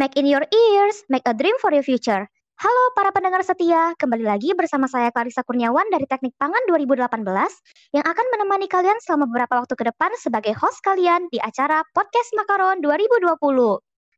[0.00, 2.24] Make in your ears, make a dream for your future.
[2.56, 7.20] Halo para pendengar setia, kembali lagi bersama saya Clarissa Kurniawan dari Teknik Pangan 2018
[7.92, 12.32] yang akan menemani kalian selama beberapa waktu ke depan sebagai host kalian di acara Podcast
[12.32, 13.44] Makaron 2020.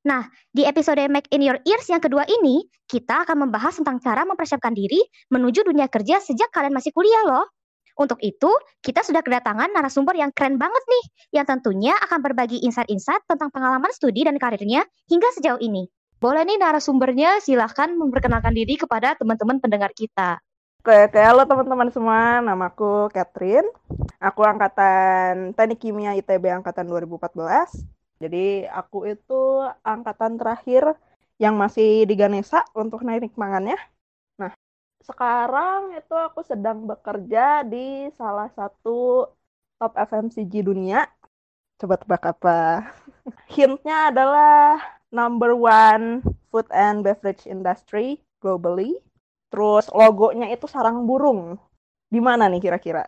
[0.07, 4.23] Nah, di episode Make in Your Ears yang kedua ini, kita akan membahas tentang cara
[4.23, 5.03] mempersiapkan diri
[5.35, 7.51] menuju dunia kerja sejak kalian masih kuliah loh.
[7.99, 8.49] Untuk itu,
[8.81, 11.05] kita sudah kedatangan narasumber yang keren banget nih,
[11.41, 15.89] yang tentunya akan berbagi insight-insight tentang pengalaman studi dan karirnya hingga sejauh ini.
[16.23, 20.39] Boleh nih narasumbernya silahkan memperkenalkan diri kepada teman-teman pendengar kita.
[20.83, 22.43] Oke, oke, halo teman-teman semua.
[22.43, 23.67] Namaku Catherine.
[24.19, 27.87] Aku angkatan Teknik Kimia ITB angkatan 2014.
[28.23, 30.95] Jadi aku itu angkatan terakhir
[31.43, 33.75] yang masih di Ganesha untuk naik mangannya.
[35.03, 39.27] Sekarang itu aku sedang bekerja di salah satu
[39.83, 41.11] top FMCG dunia.
[41.83, 42.87] Coba tebak apa?
[43.55, 44.79] Hintnya adalah
[45.11, 46.23] number one
[46.55, 48.95] food and beverage industry globally.
[49.51, 51.59] Terus logonya itu sarang burung.
[52.07, 53.03] Di mana nih kira-kira?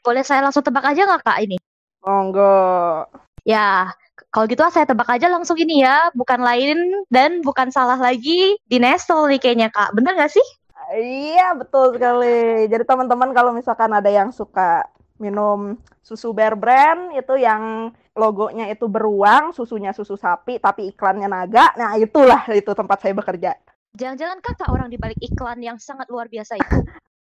[0.00, 1.60] Boleh saya langsung tebak aja nggak kak ini?
[2.00, 3.04] Monggo.
[3.44, 3.92] Ya,
[4.32, 8.76] kalau gitu saya tebak aja langsung ini ya, bukan lain dan bukan salah lagi di
[8.80, 9.92] Nestle nih kayaknya kak.
[9.92, 10.46] Bener nggak sih?
[10.94, 12.70] Iya betul sekali.
[12.70, 14.86] Jadi teman-teman kalau misalkan ada yang suka
[15.18, 21.74] minum susu Bear Brand itu yang logonya itu beruang, susunya susu sapi, tapi iklannya naga.
[21.74, 23.58] Nah, itulah itu tempat saya bekerja.
[23.94, 26.78] Jangan-jangan kakak orang di balik iklan yang sangat luar biasa itu.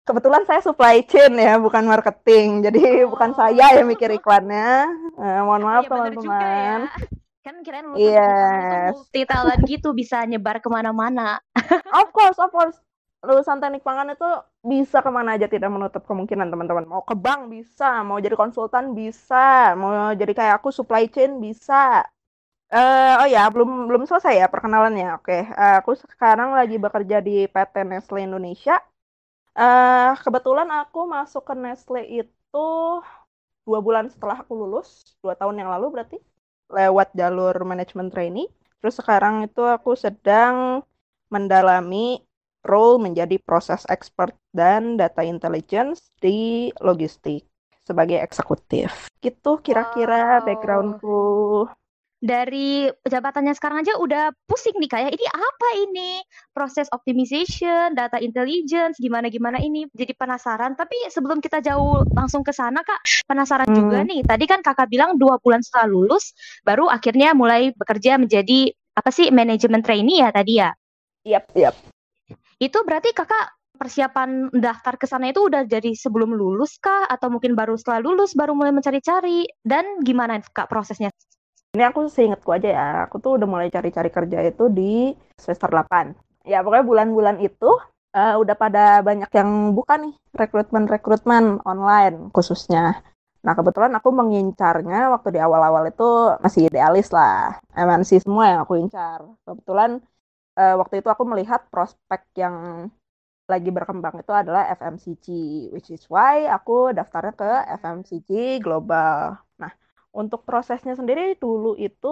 [0.05, 2.67] Kebetulan saya supply chain ya, bukan marketing.
[2.67, 3.15] Jadi oh.
[3.15, 4.85] bukan saya yang mikir iklannya.
[5.17, 6.79] Eh, mohon maaf oh, ya, teman-teman.
[6.91, 7.11] Ya.
[7.45, 8.97] Kan kirain lu yes.
[8.97, 11.41] multi talent gitu bisa nyebar ke mana-mana.
[12.01, 12.77] of course, of course
[13.29, 14.29] lulusan teknik pangan itu
[14.65, 16.85] bisa ke mana aja tidak menutup kemungkinan teman-teman.
[16.89, 22.05] Mau ke bank bisa mau jadi konsultan bisa mau jadi kayak aku supply chain bisa.
[22.75, 25.19] Uh, oh ya belum belum selesai ya perkenalannya.
[25.19, 28.77] Oke uh, aku sekarang lagi bekerja di PT Nestle Indonesia.
[29.55, 32.67] Uh, kebetulan aku masuk ke Nestle itu
[33.65, 36.19] dua bulan setelah aku lulus dua tahun yang lalu berarti
[36.69, 38.49] lewat jalur manajemen trainee
[38.79, 40.85] terus sekarang itu aku sedang
[41.33, 42.21] mendalami
[42.65, 47.45] role menjadi proses expert dan data intelligence di logistik
[47.85, 49.13] sebagai eksekutif.
[49.21, 50.45] Gitu kira-kira wow.
[50.49, 51.23] backgroundku.
[52.25, 56.11] Dari jabatannya sekarang aja udah pusing nih kayak ini apa ini
[56.57, 60.73] proses optimization, data intelligence, gimana gimana ini jadi penasaran.
[60.73, 63.77] Tapi sebelum kita jauh langsung ke sana kak, penasaran hmm.
[63.77, 64.25] juga nih.
[64.25, 66.33] Tadi kan kakak bilang dua bulan setelah lulus,
[66.65, 70.73] baru akhirnya mulai bekerja menjadi apa sih manajemen trainee ya tadi ya?
[71.29, 71.77] Yap, yap.
[72.59, 77.59] Itu berarti kakak persiapan daftar ke sana itu udah jadi sebelum lulus kah atau mungkin
[77.59, 81.11] baru setelah lulus baru mulai mencari-cari dan gimana kak prosesnya?
[81.75, 86.47] Ini aku seingatku aja ya, aku tuh udah mulai cari-cari kerja itu di semester 8.
[86.47, 87.67] Ya pokoknya bulan-bulan itu
[88.15, 93.03] uh, udah pada banyak yang buka nih rekrutmen-rekrutmen online khususnya.
[93.43, 97.59] Nah kebetulan aku mengincarnya waktu di awal-awal itu masih idealis lah.
[97.75, 99.21] MNC semua yang aku incar.
[99.43, 99.99] Kebetulan
[100.61, 102.89] uh, waktu itu aku melihat prospek yang
[103.45, 105.27] lagi berkembang itu adalah FMCG,
[105.75, 107.51] which is why aku daftarnya ke
[107.81, 108.31] FMCG
[108.65, 109.37] Global.
[109.61, 109.73] Nah,
[110.17, 112.09] untuk prosesnya sendiri dulu itu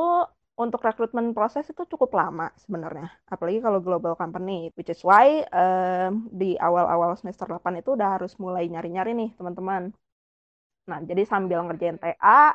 [0.52, 3.08] untuk rekrutmen proses itu cukup lama sebenarnya.
[3.32, 8.36] Apalagi kalau global company, which is why um, di awal-awal semester 8 itu udah harus
[8.36, 9.96] mulai nyari-nyari nih teman-teman.
[10.90, 12.52] Nah, jadi sambil ngerjain TA,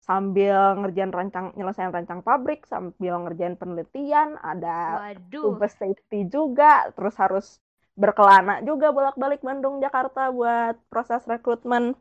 [0.00, 7.46] sambil ngerjain rancang nyelesain rancang pabrik sambil ngerjain penelitian ada tugas safety juga terus harus
[7.94, 11.92] berkelana juga bolak-balik Bandung Jakarta buat proses rekrutmen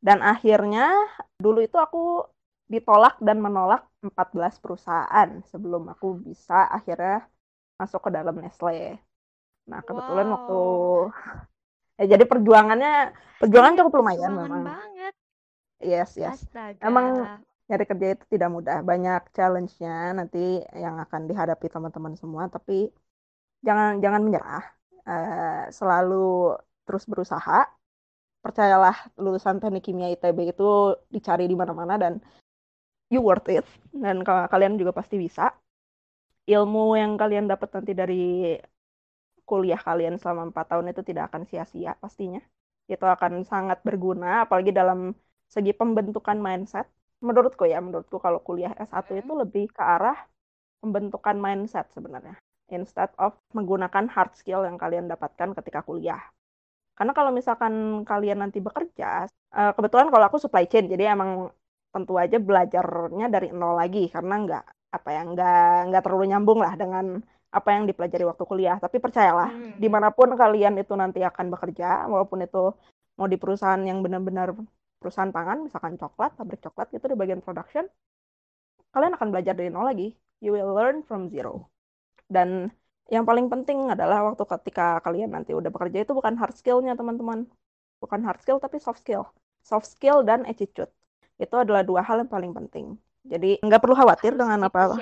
[0.00, 0.92] dan akhirnya
[1.36, 2.24] dulu itu aku
[2.66, 7.26] ditolak dan menolak 14 perusahaan sebelum aku bisa akhirnya
[7.78, 8.98] masuk ke dalam Nestle.
[9.70, 10.34] Nah, kebetulan wow.
[10.34, 10.62] waktu
[12.02, 12.94] ya jadi perjuangannya
[13.38, 14.62] perjuangan cukup lumayan memang.
[14.66, 15.14] Banget.
[15.80, 16.40] Yes, yes.
[16.44, 16.80] Astaga.
[16.80, 17.06] Emang
[17.66, 18.78] nyari kerja itu tidak mudah.
[18.80, 22.88] Banyak challenge-nya nanti yang akan dihadapi teman-teman semua, tapi
[23.66, 24.64] jangan jangan menyerah.
[25.06, 27.66] Uh, selalu terus berusaha.
[28.42, 32.22] Percayalah lulusan Teknik Kimia ITB itu dicari di mana-mana dan
[33.10, 35.50] you worth it dan kalian juga pasti bisa.
[36.46, 38.54] Ilmu yang kalian dapat nanti dari
[39.42, 42.38] kuliah kalian selama empat tahun itu tidak akan sia-sia pastinya.
[42.86, 45.10] Itu akan sangat berguna apalagi dalam
[45.46, 46.86] segi pembentukan mindset,
[47.22, 50.16] menurutku ya, menurutku kalau kuliah S1 itu lebih ke arah
[50.82, 52.36] pembentukan mindset sebenarnya.
[52.70, 56.20] Instead of menggunakan hard skill yang kalian dapatkan ketika kuliah.
[56.96, 61.52] Karena kalau misalkan kalian nanti bekerja, eh, kebetulan kalau aku supply chain, jadi emang
[61.94, 66.76] tentu aja belajarnya dari nol lagi karena nggak apa ya nggak nggak terlalu nyambung lah
[66.76, 67.20] dengan
[67.52, 68.76] apa yang dipelajari waktu kuliah.
[68.80, 69.80] Tapi percayalah, hmm.
[69.80, 72.74] di mana pun kalian itu nanti akan bekerja, walaupun itu
[73.16, 74.52] mau di perusahaan yang benar-benar
[74.98, 77.84] perusahaan pangan, misalkan coklat, pabrik coklat gitu di bagian production,
[78.90, 80.12] kalian akan belajar dari nol lagi.
[80.40, 81.72] You will learn from zero.
[82.28, 82.68] Dan
[83.08, 87.48] yang paling penting adalah waktu ketika kalian nanti udah bekerja itu bukan hard skill-nya teman-teman.
[88.02, 89.24] Bukan hard skill tapi soft skill.
[89.64, 90.90] Soft skill dan attitude.
[91.40, 93.00] Itu adalah dua hal yang paling penting.
[93.26, 94.96] Jadi nggak perlu khawatir dengan apa.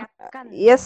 [0.54, 0.84] Yes,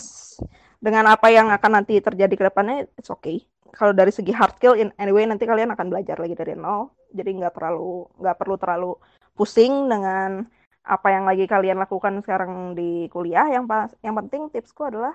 [0.79, 3.43] dengan apa yang akan nanti terjadi ke depannya, it's okay.
[3.77, 6.93] Kalau dari segi hard skill, in anyway nanti kalian akan belajar lagi dari nol.
[7.13, 8.91] Jadi nggak terlalu nggak perlu terlalu
[9.37, 10.45] pusing dengan
[10.89, 13.47] apa yang lagi kalian lakukan sekarang di kuliah.
[13.53, 15.15] Yang pas, yang penting tipsku adalah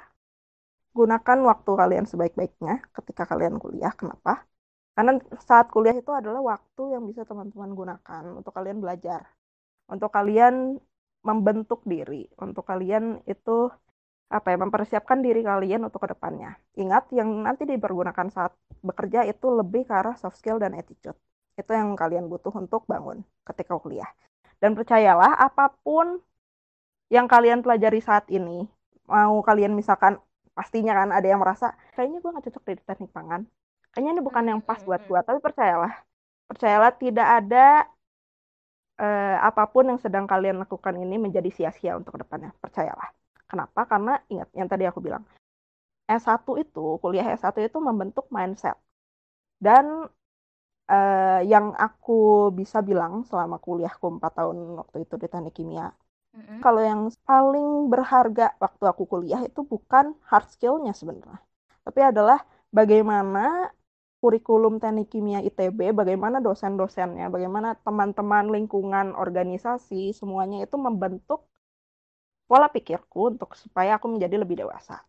[0.93, 3.93] gunakan waktu kalian sebaik-baiknya ketika kalian kuliah.
[3.97, 4.45] Kenapa?
[4.93, 9.25] Karena saat kuliah itu adalah waktu yang bisa teman-teman gunakan untuk kalian belajar,
[9.89, 10.77] untuk kalian
[11.25, 13.73] membentuk diri, untuk kalian itu
[14.29, 16.57] apa ya mempersiapkan diri kalian untuk ke depannya.
[16.79, 21.17] Ingat yang nanti dipergunakan saat bekerja itu lebih ke arah soft skill dan attitude.
[21.53, 24.09] Itu yang kalian butuh untuk bangun ketika kuliah.
[24.57, 26.23] Dan percayalah apa pun
[27.11, 28.65] yang kalian pelajari saat ini,
[29.05, 30.17] mau kalian misalkan
[30.57, 33.41] pastinya kan ada yang merasa kayaknya gue gak cocok di teknik pangan.
[33.93, 35.93] Kayaknya ini bukan yang pas buat gue, tapi percayalah,
[36.49, 37.85] percayalah tidak ada
[38.97, 42.49] eh, apa pun yang sedang kalian lakukan ini menjadi sia-sia untuk ke depannya.
[42.57, 43.22] Percayalah.
[43.53, 43.85] Kenapa?
[43.85, 45.21] Karena ingat yang tadi aku bilang.
[46.09, 48.73] S1 itu, kuliah S1 itu membentuk mindset.
[49.61, 50.09] Dan
[50.89, 55.93] eh, yang aku bisa bilang selama kuliahku 4 tahun waktu itu di teknik kimia,
[56.33, 56.59] mm-hmm.
[56.65, 61.39] kalau yang paling berharga waktu aku kuliah itu bukan hard skill-nya sebenarnya.
[61.85, 62.41] Tapi adalah
[62.73, 63.69] bagaimana
[64.17, 71.45] kurikulum teknik kimia ITB, bagaimana dosen-dosennya, bagaimana teman-teman lingkungan organisasi, semuanya itu membentuk
[72.53, 75.01] pola pikirku untuk supaya aku menjadi lebih dewasa.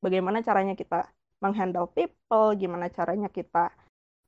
[0.00, 1.04] Bagaimana caranya kita
[1.44, 3.68] menghandle people, gimana caranya kita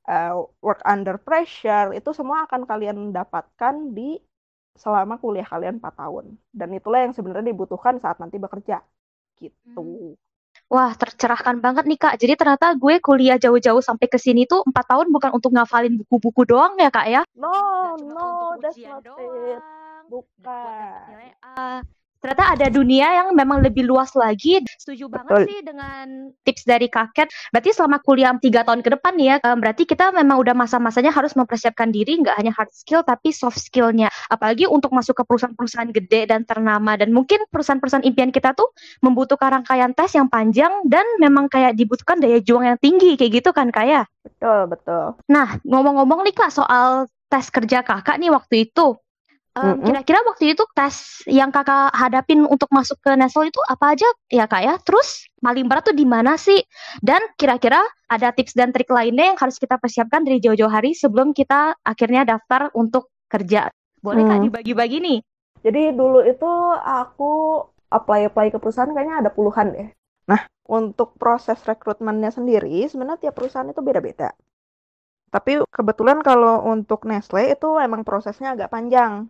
[0.05, 4.21] uh, work under pressure, itu semua akan kalian dapatkan di
[4.77, 6.37] selama kuliah kalian 4 tahun.
[6.53, 8.85] Dan itulah yang sebenarnya dibutuhkan saat nanti bekerja.
[9.41, 9.81] Gitu.
[9.81, 10.13] Hmm.
[10.69, 12.15] Wah, tercerahkan banget nih Kak.
[12.21, 16.45] Jadi ternyata gue kuliah jauh-jauh sampai ke sini tuh empat tahun bukan untuk ngafalin buku-buku
[16.45, 17.25] doang ya Kak ya?
[17.33, 19.63] No, no, that's not it.
[20.05, 21.91] Bukan
[22.21, 24.61] ternyata ada dunia yang memang lebih luas lagi.
[24.77, 25.17] Setuju Betul.
[25.25, 26.05] banget sih dengan
[26.45, 27.27] tips dari kakek.
[27.49, 31.33] Berarti selama kuliah tiga tahun ke depan nih ya, berarti kita memang udah masa-masanya harus
[31.33, 34.13] mempersiapkan diri nggak hanya hard skill tapi soft skillnya.
[34.29, 38.69] Apalagi untuk masuk ke perusahaan-perusahaan gede dan ternama dan mungkin perusahaan-perusahaan impian kita tuh
[39.01, 43.49] membutuhkan rangkaian tes yang panjang dan memang kayak dibutuhkan daya juang yang tinggi kayak gitu
[43.51, 43.89] kan kayak.
[43.91, 44.03] Ya?
[44.23, 45.05] Betul betul.
[45.27, 48.95] Nah ngomong-ngomong nih kak soal tes kerja kakak nih waktu itu
[49.51, 54.07] Um, kira-kira waktu itu tes yang kakak hadapin untuk masuk ke Nestle itu apa aja
[54.31, 54.79] ya kak ya?
[54.79, 56.63] Terus paling berat tuh di mana sih?
[57.03, 61.35] Dan kira-kira ada tips dan trik lainnya yang harus kita persiapkan dari jauh-jauh hari sebelum
[61.35, 63.67] kita akhirnya daftar untuk kerja.
[63.99, 64.31] Boleh hmm.
[64.31, 65.19] kak dibagi-bagi nih?
[65.67, 67.59] Jadi dulu itu aku
[67.91, 69.89] apply-apply ke perusahaan kayaknya ada puluhan deh.
[70.31, 74.31] Nah, untuk proses rekrutmennya sendiri sebenarnya tiap perusahaan itu beda-beda.
[75.31, 79.27] Tapi kebetulan kalau untuk Nestle itu emang prosesnya agak panjang.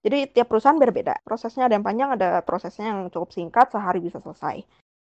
[0.00, 1.20] Jadi tiap perusahaan berbeda.
[1.24, 4.64] Prosesnya ada yang panjang, ada prosesnya yang cukup singkat, sehari bisa selesai.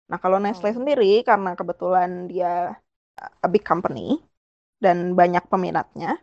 [0.08, 0.76] Nah kalau Nestle oh.
[0.80, 2.72] sendiri, karena kebetulan dia
[3.18, 4.22] a big company
[4.80, 6.16] dan banyak peminatnya,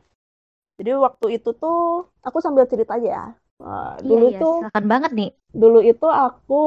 [0.75, 3.25] jadi waktu itu tuh aku sambil cerita aja ya.
[3.55, 5.31] Uh, dulu iya, tuh silakan banget nih.
[5.55, 6.61] Dulu itu aku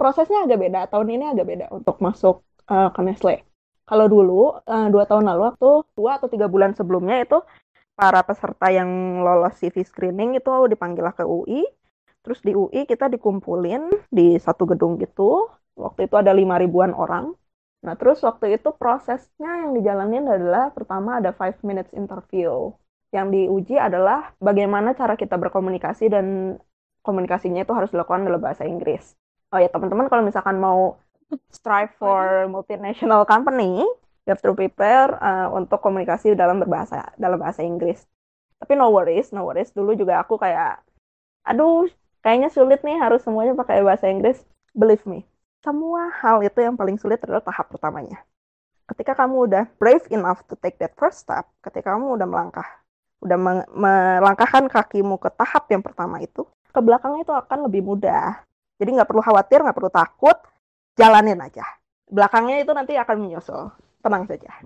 [0.00, 0.80] prosesnya agak beda.
[0.88, 2.40] Tahun ini agak beda untuk masuk
[2.72, 3.44] uh, ke Nestle.
[3.86, 7.38] Kalau dulu uh, dua tahun lalu waktu dua atau tiga bulan sebelumnya itu
[7.96, 11.64] para peserta yang lolos CV screening itu dipanggil ke UI.
[12.20, 15.48] Terus di UI kita dikumpulin di satu gedung gitu.
[15.74, 17.32] Waktu itu ada lima ribuan orang.
[17.84, 22.72] Nah, terus waktu itu prosesnya yang dijalanin adalah pertama ada five minutes interview.
[23.14, 26.58] Yang diuji adalah bagaimana cara kita berkomunikasi dan
[27.06, 29.14] komunikasinya itu harus dilakukan dalam bahasa Inggris.
[29.54, 30.98] Oh ya, teman-teman kalau misalkan mau
[31.54, 33.86] strive for multinational company,
[34.26, 38.02] you have to prepare uh, untuk komunikasi dalam berbahasa dalam bahasa Inggris.
[38.58, 39.70] Tapi no worries, no worries.
[39.70, 40.82] Dulu juga aku kayak,
[41.46, 41.86] aduh,
[42.26, 44.42] kayaknya sulit nih harus semuanya pakai bahasa Inggris.
[44.74, 45.22] Believe me,
[45.62, 48.18] semua hal itu yang paling sulit adalah tahap pertamanya.
[48.90, 52.66] Ketika kamu udah brave enough to take that first step, ketika kamu udah melangkah,
[53.22, 53.38] udah
[53.72, 58.42] melangkahkan kakimu ke tahap yang pertama itu, ke belakangnya itu akan lebih mudah.
[58.76, 60.36] Jadi nggak perlu khawatir, nggak perlu takut,
[60.94, 61.64] jalanin aja.
[62.06, 63.72] Belakangnya itu nanti akan menyusul
[64.06, 64.62] tenang saja.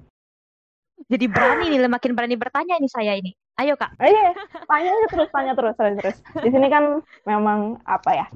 [1.09, 3.33] Jadi berani nih, makin berani bertanya ini saya ini.
[3.57, 3.97] Ayo kak.
[3.97, 4.37] Oh, iya,
[4.69, 6.17] tanya terus, tanya terus, tanya terus.
[6.45, 8.27] Di sini kan memang apa ya?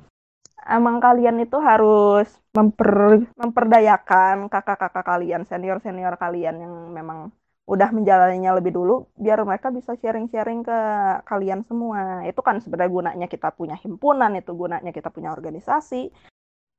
[0.69, 7.29] emang kalian itu harus memper memperdayakan kakak-kakak kalian, senior-senior kalian yang memang
[7.65, 10.79] udah menjalaninya lebih dulu biar mereka bisa sharing-sharing ke
[11.25, 12.25] kalian semua.
[12.29, 16.13] Itu kan sebenarnya gunanya kita punya himpunan, itu gunanya kita punya organisasi.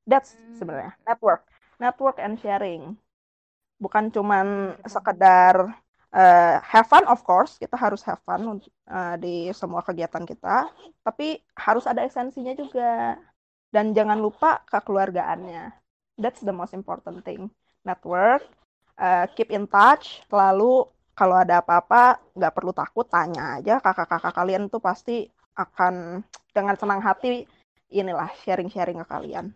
[0.05, 0.58] That's hmm.
[0.62, 1.46] sebenarnya network,
[1.82, 2.98] network and sharing.
[3.75, 5.75] Bukan cuman sekedar
[6.15, 10.72] uh, have fun of course, kita harus have fun uh, di semua kegiatan kita,
[11.03, 13.20] tapi harus ada esensinya juga.
[13.70, 15.75] Dan jangan lupa kekeluargaannya.
[16.15, 17.51] That's the most important thing.
[17.84, 18.48] Network,
[19.00, 24.67] uh, keep in touch selalu kalau ada apa-apa nggak perlu takut tanya aja kakak-kakak kalian
[24.67, 26.20] tuh pasti akan
[26.51, 27.48] dengan senang hati
[27.88, 29.55] inilah sharing-sharing ke kalian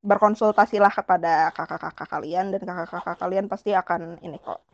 [0.00, 4.64] berkonsultasilah kepada kakak-kakak kalian dan kakak-kakak kalian pasti akan ini kok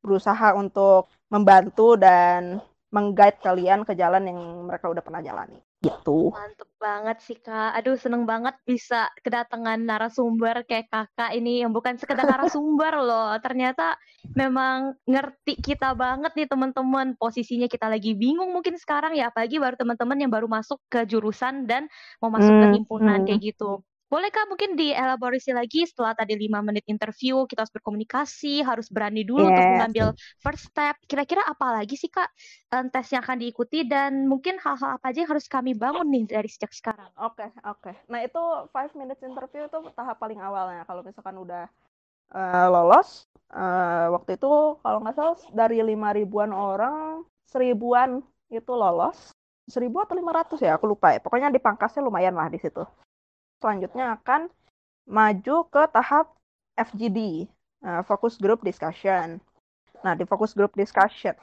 [0.00, 5.62] berusaha untuk membantu dan mengguide kalian ke jalan yang mereka udah pernah jalani.
[5.80, 6.34] Gitu.
[6.34, 7.72] Mantep banget sih kak.
[7.78, 13.32] Aduh seneng banget bisa kedatangan narasumber kayak kakak ini yang bukan sekedar narasumber loh.
[13.40, 13.96] Ternyata
[14.34, 17.14] memang ngerti kita banget nih teman-teman.
[17.16, 19.30] Posisinya kita lagi bingung mungkin sekarang ya.
[19.30, 21.86] Apalagi baru teman-teman yang baru masuk ke jurusan dan
[22.18, 23.26] mau masuk hmm, ke himpunan hmm.
[23.30, 23.80] kayak gitu.
[24.10, 29.22] Boleh Kak mungkin dielaborasi lagi setelah tadi lima menit interview, kita harus berkomunikasi, harus berani
[29.22, 29.54] dulu yeah.
[29.54, 30.06] untuk mengambil
[30.42, 30.98] first step.
[31.06, 32.26] Kira-kira apa lagi sih Kak
[32.74, 36.26] um, tes yang akan diikuti dan mungkin hal-hal apa aja yang harus kami bangun nih
[36.26, 37.06] dari sejak sekarang?
[37.22, 37.86] Oke, okay, oke.
[37.86, 37.94] Okay.
[38.10, 38.42] Nah itu
[38.74, 40.82] five minutes interview itu tahap paling awalnya.
[40.90, 41.70] Kalau misalkan udah
[42.34, 44.50] uh, lolos, uh, waktu itu
[44.82, 49.30] kalau nggak salah dari lima ribuan orang, seribuan itu lolos.
[49.70, 51.22] Seribu atau lima ratus ya, aku lupa ya.
[51.22, 52.82] Pokoknya di pangkasnya lumayan lah di situ
[53.60, 54.48] selanjutnya akan
[55.06, 56.32] maju ke tahap
[56.74, 57.46] FGD,
[57.84, 59.38] uh, Focus Group Discussion.
[60.00, 61.36] Nah, di Focus Group Discussion.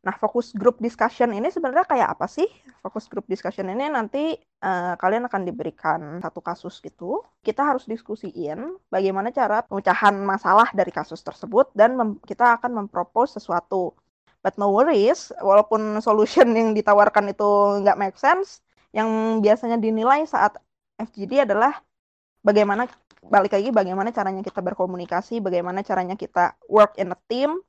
[0.00, 2.48] Nah, Focus Group Discussion ini sebenarnya kayak apa sih?
[2.80, 4.32] Focus Group Discussion ini nanti
[4.64, 7.20] uh, kalian akan diberikan satu kasus gitu.
[7.44, 13.92] Kita harus diskusiin bagaimana cara pemecahan masalah dari kasus tersebut dan kita akan mempropose sesuatu.
[14.40, 18.64] But no worries, walaupun solution yang ditawarkan itu nggak make sense,
[18.96, 20.56] yang biasanya dinilai saat
[21.08, 21.80] FGD adalah
[22.44, 22.88] bagaimana
[23.20, 27.60] balik lagi bagaimana caranya kita berkomunikasi, bagaimana caranya kita work in a team.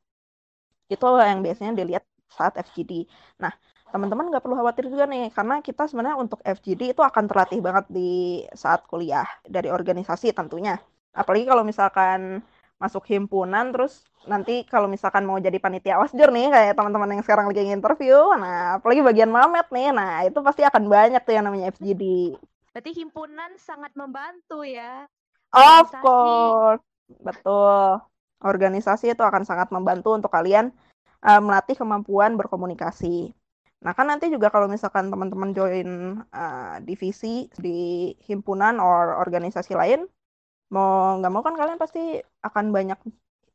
[0.87, 3.07] Itu yang biasanya dilihat saat FGD.
[3.39, 3.51] Nah,
[3.91, 7.85] teman-teman nggak perlu khawatir juga nih, karena kita sebenarnya untuk FGD itu akan terlatih banget
[7.91, 10.79] di saat kuliah dari organisasi tentunya.
[11.11, 12.39] Apalagi kalau misalkan
[12.81, 17.45] masuk himpunan terus nanti kalau misalkan mau jadi panitia wasjur nih kayak teman-teman yang sekarang
[17.53, 21.69] lagi interview nah apalagi bagian mamet nih nah itu pasti akan banyak tuh yang namanya
[21.77, 22.33] FGD
[22.71, 25.05] Berarti himpunan sangat membantu ya.
[25.51, 26.83] Of course.
[27.19, 27.99] Betul.
[28.41, 30.71] Organisasi itu akan sangat membantu untuk kalian
[31.21, 33.35] uh, melatih kemampuan berkomunikasi.
[33.81, 40.07] Nah, kan nanti juga kalau misalkan teman-teman join uh, divisi di himpunan or organisasi lain,
[40.71, 42.99] mau nggak mau kan kalian pasti akan banyak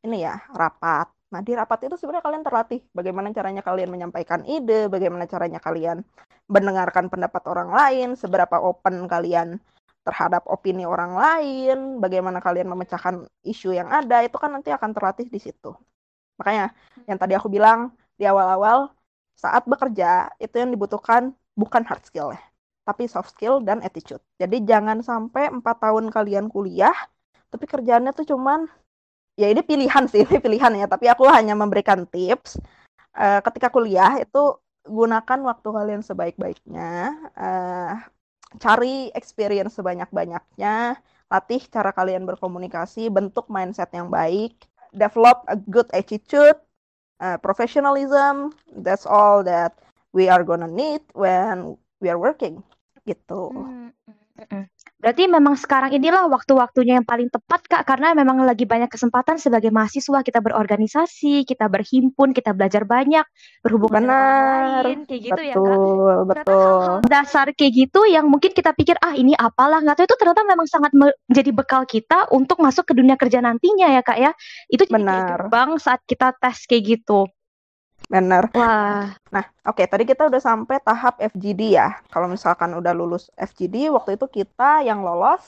[0.04, 1.15] ini ya, rapat.
[1.26, 6.06] Nah, di rapat itu sebenarnya kalian terlatih bagaimana caranya kalian menyampaikan ide, bagaimana caranya kalian
[6.46, 9.58] mendengarkan pendapat orang lain, seberapa open kalian
[10.06, 15.26] terhadap opini orang lain, bagaimana kalian memecahkan isu yang ada, itu kan nanti akan terlatih
[15.26, 15.74] di situ.
[16.38, 16.70] Makanya
[17.10, 18.94] yang tadi aku bilang di awal-awal,
[19.34, 22.40] saat bekerja itu yang dibutuhkan bukan hard skill ya,
[22.86, 24.22] tapi soft skill dan attitude.
[24.38, 26.94] Jadi jangan sampai empat tahun kalian kuliah,
[27.50, 28.70] tapi kerjaannya tuh cuman
[29.36, 30.86] ya ini pilihan sih ini pilihan ya.
[30.88, 32.58] Tapi aku hanya memberikan tips.
[33.16, 37.14] Uh, ketika kuliah itu gunakan waktu kalian sebaik-baiknya.
[37.36, 37.92] Uh,
[38.56, 40.96] cari experience sebanyak-banyaknya.
[41.26, 44.56] Latih cara kalian berkomunikasi bentuk mindset yang baik.
[44.96, 46.56] Develop a good attitude
[47.20, 48.56] uh, professionalism.
[48.72, 49.76] That's all that
[50.16, 52.64] we are gonna need when we are working.
[53.04, 53.52] Gitu.
[53.52, 54.25] Mm
[54.96, 59.68] Berarti memang sekarang inilah waktu-waktunya yang paling tepat Kak karena memang lagi banyak kesempatan sebagai
[59.68, 63.22] mahasiswa kita berorganisasi, kita berhimpun, kita belajar banyak,
[63.60, 64.82] berhubungan Benar.
[64.88, 65.76] lain kayak gitu betul, ya Kak.
[65.76, 66.88] Betul, betul.
[67.06, 70.66] dasar kayak gitu yang mungkin kita pikir ah ini apalah nggak tahu itu ternyata memang
[70.66, 74.32] sangat menjadi bekal kita untuk masuk ke dunia kerja nantinya ya Kak ya.
[74.72, 75.28] Itu jadi Benar.
[75.28, 77.28] gerbang saat kita tes kayak gitu.
[78.06, 78.54] Benar.
[78.54, 79.18] Wah.
[79.34, 81.98] Nah, oke, okay, tadi kita udah sampai tahap FGD ya.
[82.06, 85.42] Kalau misalkan udah lulus FGD, waktu itu kita yang lolos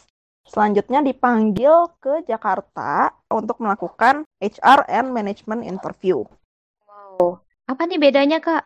[0.48, 6.24] selanjutnya dipanggil ke Jakarta untuk melakukan HR and management interview.
[6.88, 7.44] Wow.
[7.68, 8.64] Apa nih bedanya, Kak?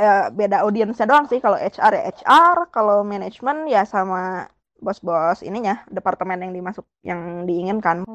[0.00, 1.42] Eh, beda audiensnya doang sih.
[1.44, 4.48] Kalau HR ya HR, kalau manajemen ya sama
[4.80, 8.08] bos-bos ininya, departemen yang dimasuk yang diinginkan.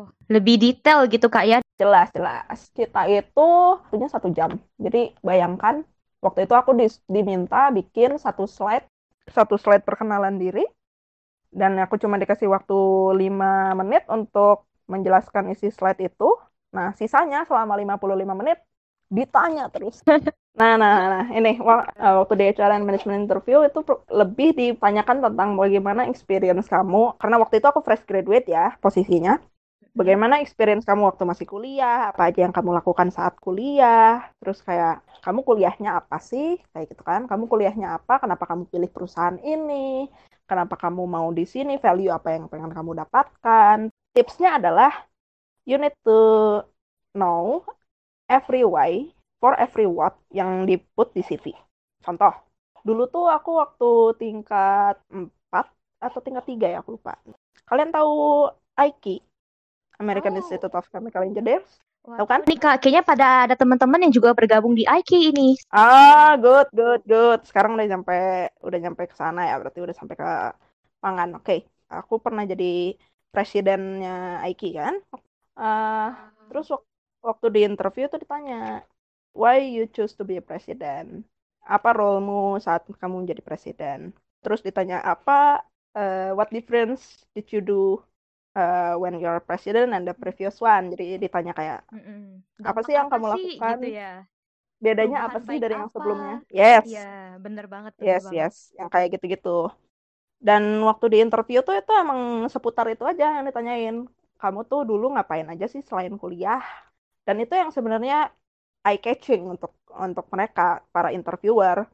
[0.00, 1.58] Oh, lebih detail gitu, Kak ya?
[1.76, 2.58] Jelas, jelas.
[2.72, 3.48] Kita itu
[3.92, 4.56] punya satu jam.
[4.80, 5.84] Jadi bayangkan,
[6.24, 8.88] waktu itu aku di, diminta bikin satu slide,
[9.28, 10.64] satu slide perkenalan diri,
[11.52, 12.78] dan aku cuma dikasih waktu
[13.20, 16.28] 5 menit untuk menjelaskan isi slide itu.
[16.72, 18.58] Nah, sisanya selama 55 menit
[19.12, 20.00] ditanya terus.
[20.50, 23.80] Nah, nah, nah, ini eh, waktu di HR and management interview itu
[24.10, 29.38] lebih ditanyakan tentang bagaimana experience kamu, karena waktu itu aku fresh graduate ya posisinya.
[29.90, 35.02] Bagaimana experience kamu waktu masih kuliah, apa aja yang kamu lakukan saat kuliah, terus kayak
[35.24, 40.06] kamu kuliahnya apa sih, kayak gitu kan, kamu kuliahnya apa, kenapa kamu pilih perusahaan ini,
[40.46, 43.90] kenapa kamu mau di sini, value apa yang pengen kamu dapatkan.
[44.14, 44.90] Tipsnya adalah
[45.66, 46.18] you need to
[47.18, 47.66] know
[48.30, 49.10] every why
[49.42, 51.50] for every what yang diput di CV.
[52.04, 52.32] Contoh,
[52.86, 53.90] dulu tuh aku waktu
[54.22, 55.66] tingkat 4
[55.98, 57.18] atau tingkat 3 ya, aku lupa.
[57.66, 58.46] Kalian tahu
[58.78, 59.29] IKI?
[60.00, 60.40] American oh.
[60.40, 61.68] Institute of Chemical Engineers.
[62.00, 62.40] Tahu kan?
[62.48, 65.60] Ini kak, kayaknya pada ada teman-teman yang juga bergabung di IK ini.
[65.68, 67.44] Ah, good, good, good.
[67.44, 70.30] Sekarang udah nyampe, udah nyampe ke sana ya, berarti udah sampai ke
[71.00, 71.36] Pangan.
[71.36, 71.60] Oke, okay.
[71.92, 72.96] aku pernah jadi
[73.28, 74.94] presidennya IK kan.
[75.60, 76.08] Uh,
[76.48, 76.72] terus
[77.20, 78.80] waktu di interview tuh ditanya,
[79.36, 81.24] why you choose to be a president?
[81.68, 84.16] Apa rolemu saat kamu menjadi presiden?
[84.40, 85.60] Terus ditanya apa,
[85.92, 88.00] uh, what difference did you do
[88.60, 90.92] uh, when you're president and the previous one.
[90.92, 92.22] Jadi ditanya kayak mm -mm.
[92.68, 93.76] apa sih yang apa kamu sih, lakukan?
[93.80, 94.12] Gitu ya.
[94.80, 95.80] Bedanya Perubahan apa sih dari apa?
[95.80, 96.36] yang sebelumnya?
[96.48, 96.84] Yes.
[96.88, 97.92] Iya, bener banget.
[97.96, 98.36] Bener yes, banget.
[98.36, 98.54] yes.
[98.76, 99.58] Yang kayak gitu-gitu.
[100.40, 103.96] Dan waktu di interview tuh itu emang seputar itu aja yang ditanyain.
[104.40, 106.64] Kamu tuh dulu ngapain aja sih selain kuliah?
[107.28, 108.32] Dan itu yang sebenarnya
[108.80, 111.84] eye catching untuk untuk mereka para interviewer.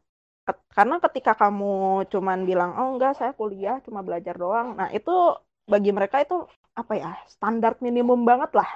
[0.46, 4.78] Karena ketika kamu cuman bilang, oh enggak saya kuliah cuma belajar doang.
[4.78, 5.10] Nah itu
[5.66, 6.46] bagi mereka itu
[6.78, 8.70] apa ya standar minimum banget lah.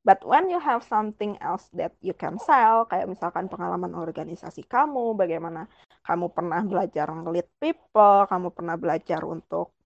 [0.00, 5.12] But when you have something else that you can sell kayak misalkan pengalaman organisasi kamu
[5.12, 5.68] bagaimana
[6.08, 9.76] kamu pernah belajar lead people kamu pernah belajar untuk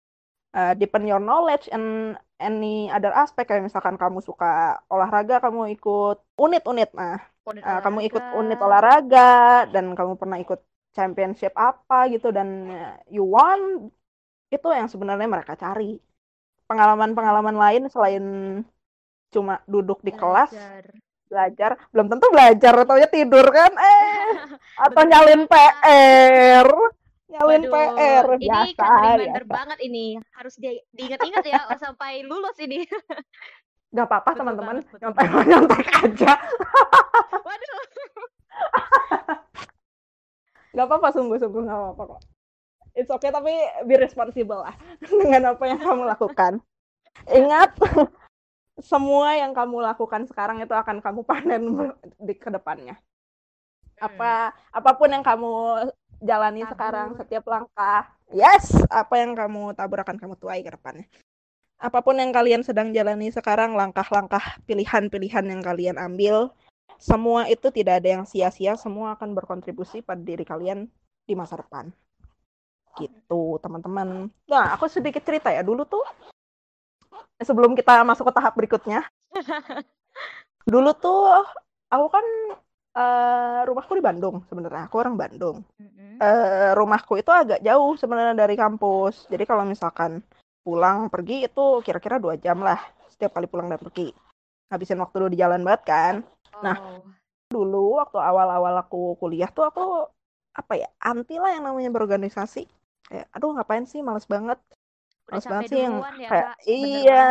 [0.55, 6.23] uh, deepen your knowledge and any other aspect kayak misalkan kamu suka olahraga kamu ikut
[6.39, 6.95] unit-unit.
[6.95, 7.19] Nah
[7.51, 10.63] unit uh, kamu ikut unit olahraga dan kamu pernah ikut
[10.95, 13.91] championship apa gitu dan uh, you won
[14.55, 15.99] itu yang sebenarnya mereka cari
[16.65, 18.25] pengalaman-pengalaman lain selain
[19.35, 20.55] cuma duduk di kelas
[21.27, 21.75] belajar.
[21.91, 23.75] belum tentu belajar atau ya tidur kan?
[23.75, 24.27] Eh
[24.87, 26.69] atau nyalin PR
[27.35, 29.51] nyalin Waduh, PR ini biasa kan biasa.
[29.51, 30.07] banget ini.
[30.39, 32.87] Harus di, diingat-ingat ya sampai lulus ini.
[33.91, 34.77] Nggak apa-apa teman-teman.
[35.03, 36.33] nyontek nyontek aja.
[37.43, 37.83] Waduh.
[40.75, 42.21] Nggak apa-apa sungguh-sungguh nggak apa-apa kok
[42.95, 43.53] it's okay tapi
[43.85, 44.75] be responsible lah
[45.21, 46.63] dengan apa yang kamu lakukan.
[47.31, 47.79] Ingat
[48.91, 51.63] semua yang kamu lakukan sekarang itu akan kamu panen
[52.27, 52.99] di ke depannya.
[53.99, 55.87] Apa apa pun yang kamu
[56.25, 56.73] jalani Tabur.
[56.75, 61.07] sekarang setiap langkah, yes, apa yang kamu tabur akan kamu tuai ke depannya.
[61.79, 66.49] Apa pun yang kalian sedang jalani sekarang, langkah-langkah pilihan-pilihan yang kalian ambil,
[66.97, 70.89] semua itu tidak ada yang sia-sia, semua akan berkontribusi pada diri kalian
[71.29, 71.93] di masa depan
[72.99, 74.31] gitu teman-teman.
[74.47, 75.63] Nah aku sedikit cerita ya.
[75.67, 76.05] Dulu tuh
[77.43, 79.03] sebelum kita masuk ke tahap berikutnya
[80.73, 81.45] dulu tuh
[81.91, 82.27] aku kan
[82.97, 84.89] uh, rumahku di Bandung sebenarnya.
[84.89, 85.63] Aku orang Bandung.
[85.79, 86.23] Mm-hmm.
[86.23, 89.27] uh, rumahku itu agak jauh sebenarnya dari kampus.
[89.29, 90.23] Jadi kalau misalkan
[90.65, 92.81] pulang pergi itu kira-kira dua jam lah
[93.13, 94.11] setiap kali pulang dan pergi.
[94.73, 96.15] Habisin waktu dulu di jalan banget kan?
[96.65, 97.03] Nah, oh.
[97.03, 97.13] nah
[97.55, 100.11] dulu waktu awal-awal aku kuliah tuh aku
[100.55, 102.67] apa ya anti lah yang namanya berorganisasi
[103.09, 104.59] kayak aduh ngapain sih males banget
[105.29, 106.57] males banget sih yang ya, kayak Kak.
[106.69, 107.25] iya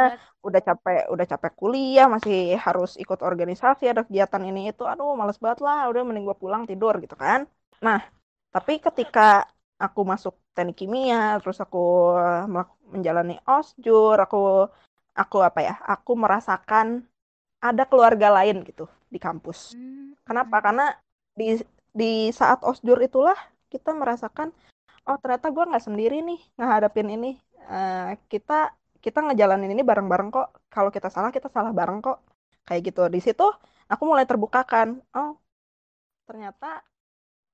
[0.44, 5.38] udah capek udah capek kuliah masih harus ikut organisasi ada kegiatan ini itu aduh males
[5.38, 7.46] banget lah udah mending gua pulang tidur gitu kan
[7.82, 8.02] nah
[8.54, 9.50] tapi ketika
[9.82, 12.14] aku masuk teknik kimia terus aku
[12.94, 14.70] menjalani osjur aku
[15.14, 17.06] aku apa ya aku merasakan
[17.64, 20.22] ada keluarga lain gitu di kampus hmm.
[20.26, 20.64] kenapa hmm.
[20.66, 20.86] karena
[21.34, 21.48] di
[21.94, 23.38] di saat osjur itulah
[23.70, 24.54] kita merasakan
[25.08, 27.32] oh ternyata gue nggak sendiri nih ngehadapin ini.
[27.64, 30.50] Uh, kita kita ngejalanin ini bareng-bareng kok.
[30.72, 32.20] Kalau kita salah kita salah bareng kok.
[32.68, 33.02] Kayak gitu.
[33.12, 33.48] Di situ
[33.92, 35.36] aku mulai terbukakan oh
[36.24, 36.80] ternyata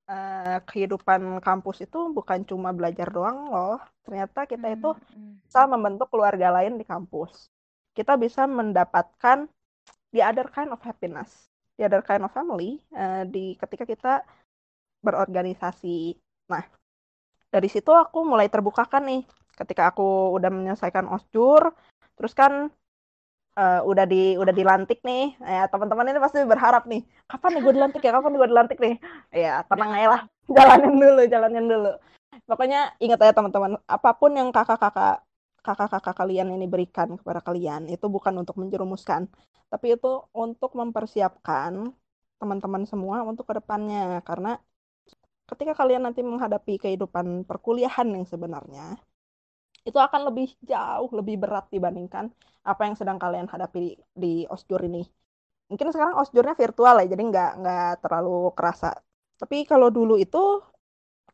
[0.06, 3.78] uh, kehidupan kampus itu bukan cuma belajar doang loh.
[4.06, 5.32] Ternyata kita itu hmm, hmm.
[5.46, 7.50] bisa membentuk keluarga lain di kampus.
[7.94, 9.50] Kita bisa mendapatkan
[10.14, 14.12] the other kind of happiness the other kind of family uh, di ketika kita
[15.00, 16.12] berorganisasi.
[16.52, 16.60] Nah
[17.50, 19.22] dari situ aku mulai terbukakan nih
[19.58, 21.74] ketika aku udah menyelesaikan osjur
[22.16, 22.70] terus kan
[23.58, 25.34] uh, udah di udah dilantik nih.
[25.42, 28.12] Ya teman-teman ini pasti berharap nih kapan nih gue dilantik ya?
[28.14, 28.94] Kapan nih gue dilantik nih?
[29.34, 30.22] Ya tenang aja lah
[30.56, 31.92] jalanin dulu jalanin dulu.
[32.46, 35.26] Pokoknya ingat aja teman-teman apa pun yang kakak-kakak
[35.60, 39.28] kakak-kakak kalian ini berikan kepada kalian itu bukan untuk menjerumuskan,
[39.68, 41.92] tapi itu untuk mempersiapkan
[42.40, 44.56] teman-teman semua untuk ke depannya karena
[45.50, 48.96] ketika kalian nanti menghadapi kehidupan perkuliahan yang sebenarnya
[49.88, 52.28] itu akan lebih jauh lebih berat dibandingkan
[52.70, 53.90] apa yang sedang kalian hadapi di,
[54.22, 55.02] di osjur ini.
[55.70, 58.90] Mungkin sekarang osjurnya virtual ya, jadi nggak nggak terlalu kerasa.
[59.40, 60.60] Tapi kalau dulu itu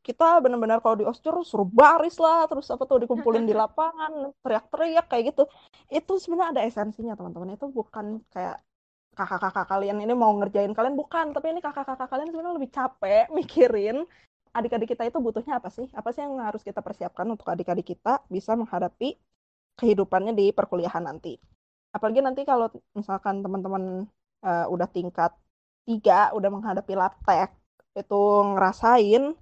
[0.06, 5.06] kita benar-benar kalau di osjur suruh baris lah terus apa tuh dikumpulin di lapangan teriak-teriak
[5.10, 5.42] kayak gitu
[5.90, 8.62] itu sebenarnya ada esensinya teman-teman itu bukan kayak
[9.16, 11.32] kakak-kakak kalian ini mau ngerjain kalian bukan.
[11.32, 14.04] Tapi ini kakak-kakak kalian sebenarnya lebih capek mikirin
[14.52, 15.88] adik-adik kita itu butuhnya apa sih?
[15.96, 19.16] Apa sih yang harus kita persiapkan untuk adik-adik kita bisa menghadapi
[19.80, 21.40] kehidupannya di perkuliahan nanti?
[21.92, 24.04] Apalagi nanti kalau misalkan teman-teman
[24.44, 25.32] uh, udah tingkat
[25.88, 27.54] tiga udah menghadapi laptek
[27.96, 28.20] itu
[28.52, 29.32] ngerasain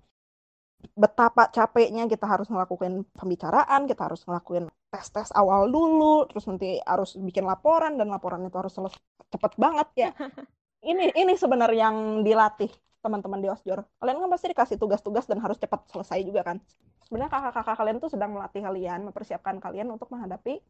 [0.92, 7.18] betapa capeknya kita harus ngelakuin pembicaraan, kita harus ngelakuin tes-tes awal dulu, terus nanti harus
[7.18, 9.02] bikin laporan dan laporan itu harus selesai
[9.34, 10.10] cepet banget ya.
[10.84, 12.68] Ini ini sebenarnya yang dilatih
[13.00, 13.88] teman-teman di Osjor.
[13.96, 16.60] Kalian kan pasti dikasih tugas-tugas dan harus cepat selesai juga kan.
[17.08, 20.60] Sebenarnya kakak-kakak kalian tuh sedang melatih kalian, mempersiapkan kalian untuk menghadapi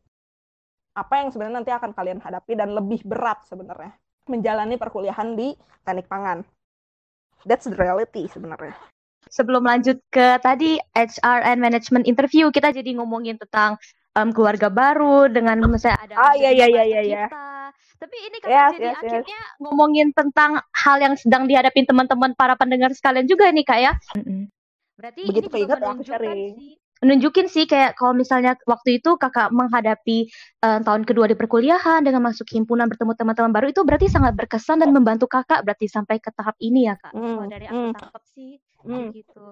[0.95, 3.91] apa yang sebenarnya nanti akan kalian hadapi dan lebih berat sebenarnya
[4.31, 6.47] menjalani perkuliahan di teknik pangan.
[7.43, 8.79] That's the reality sebenarnya
[9.35, 13.75] sebelum lanjut ke tadi HR and management interview, kita jadi ngomongin tentang
[14.15, 17.25] um, keluarga baru dengan misalnya ada ah, iya, iya, iya, iya, iya.
[17.95, 19.57] Tapi ini kan yes, jadi yes, akhirnya yes.
[19.63, 23.93] ngomongin tentang hal yang sedang dihadapi teman-teman para pendengar sekalian juga nih kak ya.
[24.99, 30.33] Berarti Begitu ini juga menunjukkan sih nunjukin sih kayak kalau misalnya waktu itu kakak menghadapi
[30.65, 34.81] uh, tahun kedua di perkuliahan dengan masuk himpunan bertemu teman-teman baru itu berarti sangat berkesan
[34.81, 37.13] dan membantu kakak berarti sampai ke tahap ini ya kak.
[37.13, 37.93] Mm, kalau dari aku mm.
[37.99, 38.51] tangkap sih
[38.89, 39.07] mm.
[39.13, 39.45] gitu.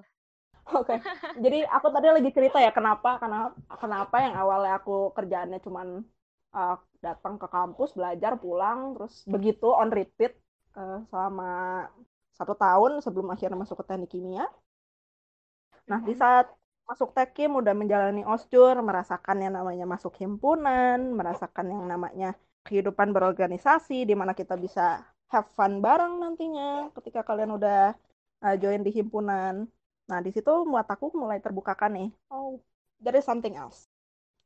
[0.62, 0.98] Oke, okay.
[1.42, 6.06] jadi aku tadi lagi cerita ya kenapa kenapa kenapa yang awalnya aku kerjaannya cuman
[6.54, 10.38] uh, datang ke kampus belajar pulang terus begitu on repeat
[10.78, 11.84] uh, selama
[12.30, 14.46] satu tahun sebelum akhirnya masuk ke teknik kimia.
[15.90, 16.46] Nah di saat
[16.86, 22.34] masuk tekim udah menjalani osjur merasakan yang namanya masuk himpunan merasakan yang namanya
[22.66, 27.94] kehidupan berorganisasi di mana kita bisa have fun bareng nantinya ketika kalian udah
[28.44, 29.66] uh, join di himpunan
[30.12, 32.60] nah di situ buat aku mulai terbukakan nih oh
[33.00, 33.88] there is something else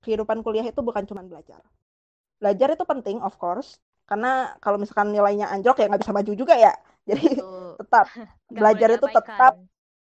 [0.07, 1.59] kehidupan kuliah itu bukan cuma belajar
[2.39, 6.55] belajar itu penting of course karena kalau misalkan nilainya anjlok ya nggak bisa maju juga
[6.55, 6.71] ya
[7.11, 7.43] jadi
[7.83, 8.07] tetap
[8.55, 9.59] belajar itu tetap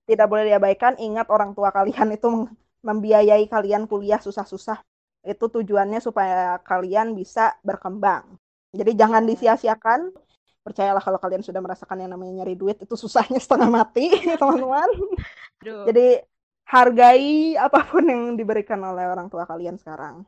[0.05, 0.95] tidak boleh diabaikan.
[1.01, 2.47] Ingat orang tua kalian itu
[2.85, 4.79] membiayai kalian kuliah susah-susah.
[5.25, 8.37] Itu tujuannya supaya kalian bisa berkembang.
[8.69, 9.29] Jadi jangan iya.
[9.33, 10.13] disia-siakan.
[10.65, 14.09] Percayalah kalau kalian sudah merasakan yang namanya nyari duit itu susahnya setengah mati,
[14.41, 14.89] teman-teman.
[15.61, 16.25] Jadi
[16.65, 20.25] hargai apa pun yang diberikan oleh orang tua kalian sekarang.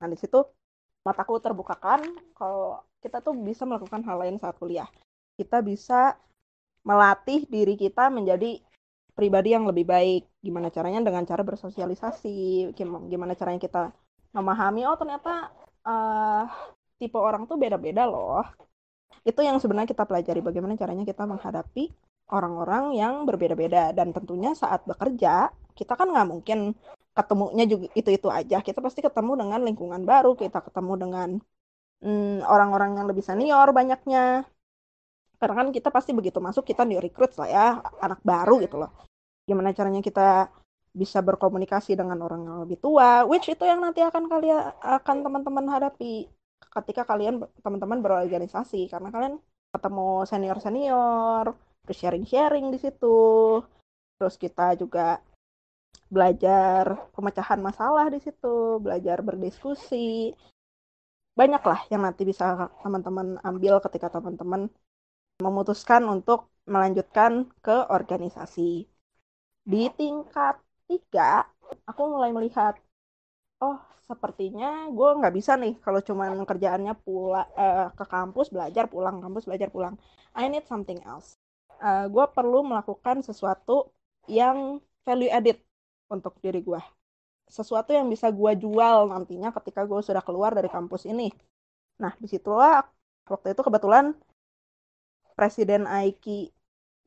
[0.00, 0.44] Nah, di situ
[1.00, 2.04] mataku terbukakan
[2.36, 4.88] kalau kita tuh bisa melakukan hal lain saat kuliah.
[5.40, 6.20] Kita bisa
[6.84, 8.60] melatih diri kita menjadi
[9.16, 10.28] pribadi yang lebih baik.
[10.44, 12.72] Gimana caranya dengan cara bersosialisasi,
[13.08, 13.82] gimana caranya kita
[14.36, 15.50] memahami oh ternyata
[15.88, 16.44] uh,
[17.00, 18.44] tipe orang tuh beda-beda loh.
[19.26, 21.90] Itu yang sebenarnya kita pelajari bagaimana caranya kita menghadapi
[22.30, 26.76] orang-orang yang berbeda-beda dan tentunya saat bekerja kita kan nggak mungkin
[27.16, 28.62] ketemunya juga itu-itu aja.
[28.62, 31.28] Kita pasti ketemu dengan lingkungan baru, kita ketemu dengan
[32.04, 34.46] hmm, orang-orang yang lebih senior banyaknya.
[35.40, 37.66] Karena kan kita pasti begitu masuk kita new recruit lah ya,
[38.04, 38.92] anak baru gitu loh
[39.50, 40.46] gimana caranya kita
[40.94, 45.66] bisa berkomunikasi dengan orang yang lebih tua, which itu yang nanti akan kalian akan teman-teman
[45.70, 46.30] hadapi
[46.70, 49.34] ketika kalian teman-teman berorganisasi karena kalian
[49.74, 51.44] ketemu senior-senior,
[51.86, 53.18] terus sharing-sharing di situ.
[54.18, 55.18] Terus kita juga
[56.10, 60.34] belajar pemecahan masalah di situ, belajar berdiskusi.
[61.38, 64.68] Banyaklah yang nanti bisa teman-teman ambil ketika teman-teman
[65.40, 68.84] memutuskan untuk melanjutkan ke organisasi
[69.64, 71.46] di tingkat tiga
[71.86, 72.74] aku mulai melihat
[73.64, 79.16] oh sepertinya gue nggak bisa nih kalau cuma kerjaannya pulang eh, ke kampus belajar pulang
[79.22, 79.94] kampus belajar pulang.
[80.34, 81.38] I need something else.
[81.80, 83.92] Uh, eh, gue perlu melakukan sesuatu
[84.28, 85.58] yang value added
[86.12, 86.80] untuk diri gue
[87.50, 91.34] sesuatu yang bisa gue jual nantinya ketika gue sudah keluar dari kampus ini.
[91.98, 92.86] Nah di situlah
[93.26, 94.14] waktu itu kebetulan
[95.34, 96.54] presiden Aiki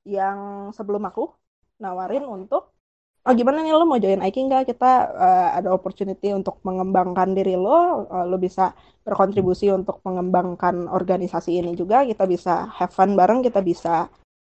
[0.04, 1.32] yang sebelum aku
[1.80, 2.76] nawarin untuk
[3.24, 7.56] oh gimana nih lo mau join Aiki nggak kita uh, ada opportunity untuk mengembangkan diri
[7.56, 13.44] lo uh, lo bisa berkontribusi untuk mengembangkan organisasi ini juga kita bisa have fun bareng
[13.44, 14.12] kita bisa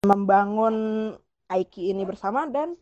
[0.04, 1.10] membangun
[1.48, 2.72] Aiki ini bersama dan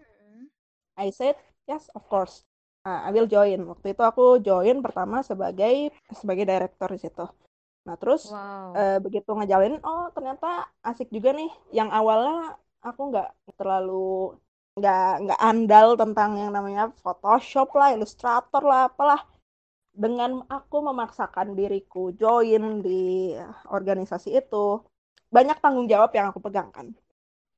[0.95, 1.35] I said
[1.67, 2.47] yes of course
[2.83, 3.63] Nah, I will join.
[3.63, 7.27] Waktu itu aku join pertama sebagai sebagai director di situ.
[7.87, 8.75] Nah, terus Wow.
[8.75, 11.51] eh, begitu ngejalanin, oh ternyata asik juga nih.
[11.71, 14.35] Yang awalnya aku nggak terlalu
[14.79, 19.21] nggak nggak andal tentang yang namanya Photoshop lah, Illustrator lah, apalah.
[20.05, 23.01] Dengan aku memaksakan diriku join di
[23.77, 24.67] organisasi itu,
[25.37, 26.89] banyak tanggung jawab yang aku pegang kan.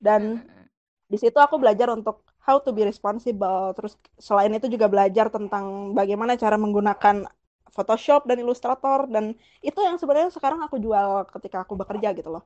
[0.06, 0.66] Dan Mm-mm.
[1.12, 3.72] di situ aku belajar untuk how to be responsible.
[3.76, 3.94] Terus
[4.28, 7.16] selain itu juga belajar tentang bagaimana cara menggunakan
[7.76, 9.34] Photoshop dan Illustrator dan
[9.68, 12.44] itu yang sebenarnya sekarang aku jual ketika aku bekerja gitu loh.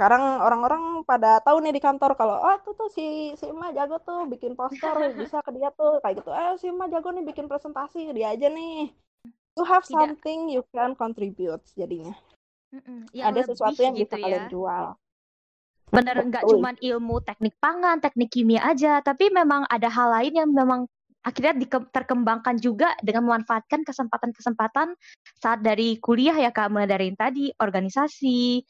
[0.00, 4.00] Sekarang orang-orang pada tahu nih di kantor kalau oh tuh tuh si si Ima jago
[4.00, 6.32] tuh bikin poster bisa ke dia tuh kayak gitu.
[6.32, 8.88] Eh si Ima jago nih bikin presentasi dia aja nih.
[9.60, 9.92] You have Tidak.
[9.92, 12.16] something you can contribute jadinya.
[12.72, 13.12] Mm-mm.
[13.12, 14.48] Yang Ada sesuatu yang bisa gitu kalian ya.
[14.48, 14.86] jual.
[15.92, 20.48] Bener nggak cuman ilmu teknik pangan, teknik kimia aja, tapi memang ada hal lain yang
[20.48, 20.88] memang
[21.20, 21.52] akhirnya
[21.92, 24.96] terkembangkan juga dengan memanfaatkan kesempatan-kesempatan
[25.36, 28.64] saat dari kuliah ya Kak, mulai dari tadi organisasi.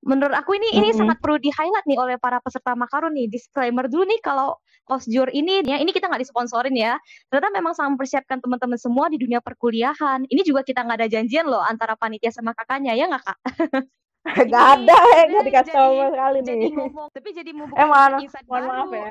[0.00, 0.96] Menurut aku ini ini Mm-mm.
[0.96, 3.28] sangat perlu di-highlight nih oleh para peserta Makaron nih.
[3.28, 4.56] Disclaimer dulu nih kalau
[4.90, 6.96] Osjur ini ya ini kita nggak disponsorin ya.
[7.28, 10.24] Ternyata memang sangat mempersiapkan teman-teman semua di dunia perkuliahan.
[10.26, 13.38] Ini juga kita nggak ada janjian loh antara panitia sama kakaknya ya nggak Kak?
[14.20, 16.72] Gak ada ya, gak dikasih tahu jadi sama sekali jadi nih.
[16.76, 19.10] ngomong tapi jadi mau Eh mohon, mohon maaf ya.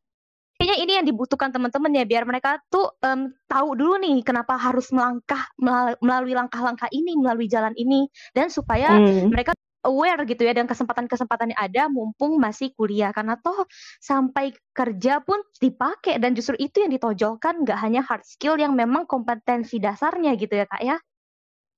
[0.58, 4.90] Kayaknya ini yang dibutuhkan teman-teman ya biar mereka tuh em, tahu dulu nih kenapa harus
[4.90, 9.30] melangkah melal- melalui langkah-langkah ini, melalui jalan ini dan supaya Hmm.
[9.32, 13.64] mereka aware gitu ya dengan kesempatan-kesempatan yang ada mumpung masih kuliah karena toh
[14.00, 19.08] sampai kerja pun dipakai dan justru itu yang ditojolkan nggak hanya hard skill yang memang
[19.08, 20.96] kompetensi dasarnya gitu ya kak ya.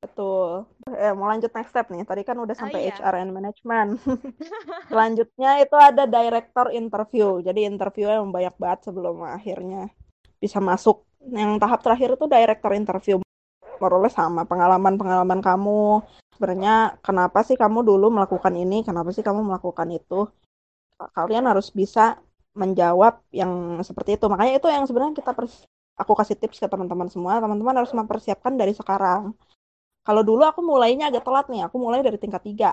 [0.02, 0.66] Betul.
[0.98, 2.02] Eh, mau lanjut next step nih.
[2.02, 2.98] Tadi kan udah Oh sampai iya.
[2.98, 4.02] HR and management.
[4.90, 7.38] Selanjutnya itu ada director interview.
[7.38, 9.94] Jadi interviewnya yang banyak banget sebelum akhirnya
[10.42, 11.06] bisa masuk.
[11.22, 13.16] Yang tahap terakhir itu director interview.
[13.78, 16.02] Moralnya sama pengalaman-pengalaman kamu.
[16.42, 18.82] Sebenarnya kenapa sih kamu dulu melakukan ini?
[18.82, 20.26] Kenapa sih kamu melakukan itu?
[20.98, 22.18] Kalian harus bisa
[22.58, 23.52] menjawab yang
[23.82, 24.26] seperti itu.
[24.26, 27.38] Makanya itu yang sebenarnya kita pers- aku kasih tips ke teman-teman semua.
[27.42, 29.34] Teman-teman harus mempersiapkan dari sekarang.
[30.06, 32.70] Kalau dulu aku mulainya agak telat nih, aku mulai dari tingkat 3.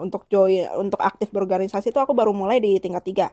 [0.00, 3.26] Untuk join, untuk aktif berorganisasi itu aku baru mulai di tingkat 3.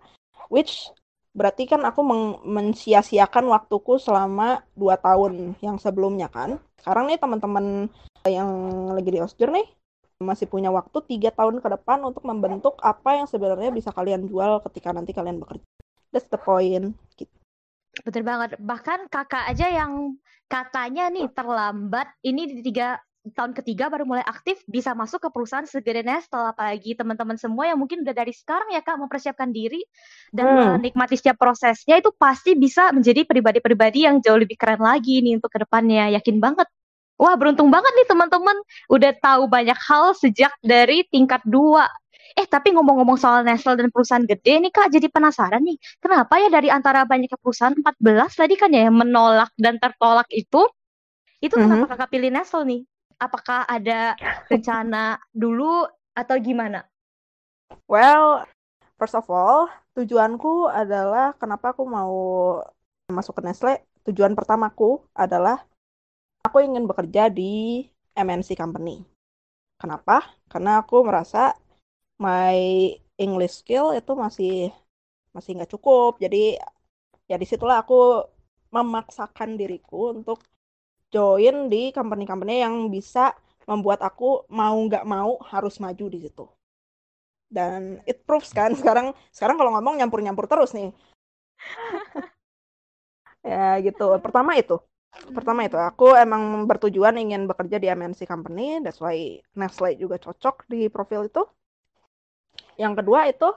[0.54, 0.92] Which
[1.38, 2.02] berarti kan aku
[2.50, 6.58] mensia-siakan waktuku selama 2 tahun yang sebelumnya kan.
[6.82, 7.94] Sekarang nih teman-teman
[8.26, 8.50] yang
[8.90, 9.70] lagi di Osjur nih
[10.18, 14.66] masih punya waktu 3 tahun ke depan untuk membentuk apa yang sebenarnya bisa kalian jual
[14.66, 15.62] ketika nanti kalian bekerja.
[16.10, 16.98] That's the point.
[17.14, 17.30] Gitu.
[18.02, 18.58] Betul banget.
[18.58, 20.18] Bahkan kakak aja yang
[20.50, 22.98] katanya nih terlambat, ini di tiga
[23.34, 26.52] tahun ketiga baru mulai aktif bisa masuk ke perusahaan segede Nestle.
[26.54, 29.82] Apalagi teman-teman semua yang mungkin udah dari sekarang ya kak mempersiapkan diri
[30.32, 30.78] dan Hmm.
[30.80, 35.52] menikmati setiap prosesnya itu pasti bisa menjadi pribadi-pribadi yang jauh lebih keren lagi nih untuk
[35.52, 36.12] ke depannya.
[36.16, 36.68] Yakin banget.
[37.18, 38.58] Wah beruntung banget nih teman-teman.
[38.94, 41.90] Udah tahu banyak hal sejak dari tingkat dua.
[42.38, 45.78] Eh tapi ngomong-ngomong soal Nestle dan perusahaan gede nih kak jadi penasaran nih.
[45.98, 50.62] Kenapa ya dari antara banyaknya perusahaan 14 tadi kan ya yang menolak dan tertolak itu?
[51.42, 51.90] Itu kenapa Mhm.
[51.90, 52.82] kakak pilih Nestle nih
[53.18, 54.14] apakah ada
[54.50, 56.86] rencana dulu atau gimana?
[57.90, 58.46] Well,
[58.98, 62.16] first of all, tujuanku adalah kenapa aku mau
[63.12, 63.76] masuk ke Nestle.
[64.08, 65.68] Tujuan pertamaku adalah
[66.48, 67.84] aku ingin bekerja di
[68.16, 69.04] MNC company.
[69.78, 70.24] Kenapa?
[70.48, 71.54] Karena aku merasa
[72.18, 72.58] my
[73.20, 74.72] English skill itu masih
[75.36, 76.18] masih nggak cukup.
[76.18, 76.58] Jadi
[77.28, 78.24] ya di situlah aku
[78.72, 80.42] memaksakan diriku untuk
[81.14, 83.36] join di company-company yang bisa
[83.68, 86.46] membuat aku mau nggak mau harus maju di situ.
[87.48, 90.92] Dan it proves kan sekarang sekarang kalau ngomong nyampur-nyampur terus nih.
[93.52, 94.08] ya gitu.
[94.24, 94.80] Pertama itu.
[95.34, 100.68] Pertama itu aku emang bertujuan ingin bekerja di MNC company, that's why Nestle juga cocok
[100.70, 101.42] di profil itu.
[102.78, 103.50] Yang kedua itu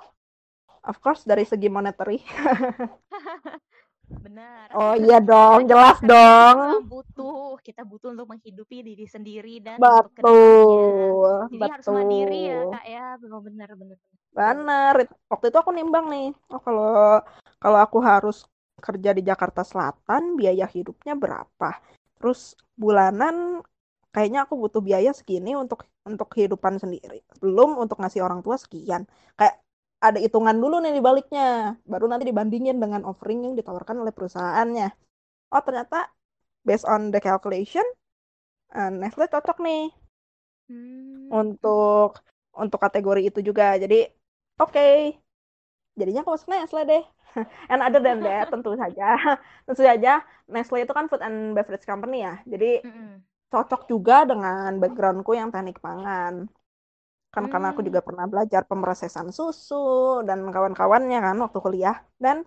[0.87, 2.25] of course dari segi monetary.
[4.11, 4.67] Benar.
[4.75, 6.57] Oh iya dong, jelas Kita dong.
[6.59, 9.79] memang butuh, kita butuh untuk menghidupi diri sendiri dan.
[9.79, 12.73] Betul, Jadi harus mandiri ya betul.
[12.75, 13.97] kak ya, benar benar.
[14.35, 14.95] Bener.
[15.31, 17.23] Waktu itu aku nimbang nih, oh kalau
[17.63, 18.43] kalau aku harus
[18.83, 21.79] kerja di Jakarta Selatan, biaya hidupnya berapa?
[22.19, 23.63] Terus bulanan
[24.11, 27.23] kayaknya aku butuh biaya segini untuk untuk kehidupan sendiri.
[27.39, 29.07] Belum untuk ngasih orang tua sekian.
[29.39, 29.63] Kayak
[30.01, 31.77] ada hitungan dulu nih di baliknya.
[31.85, 34.89] Baru nanti dibandingin dengan offering yang ditawarkan oleh perusahaannya.
[35.53, 36.09] Oh, ternyata
[36.65, 37.85] based on the calculation,
[38.77, 39.85] eh, Nestle cocok nih
[40.71, 41.27] Hmm.
[41.35, 42.23] untuk
[42.55, 43.75] untuk kategori itu juga.
[43.75, 44.07] Jadi
[44.63, 45.19] oke,
[46.01, 47.05] jadinya aku masuk Nestle deh
[47.73, 52.25] and other than that tentu saja tentu saja Nestle itu kan food and beverage company
[52.25, 53.11] ya jadi mm -hmm.
[53.51, 56.49] cocok juga dengan backgroundku yang teknik pangan
[57.31, 57.53] kan hmm.
[57.55, 58.09] karena aku juga hmm.
[58.11, 62.43] pernah belajar pemrosesan susu dan kawan-kawannya kan waktu kuliah dan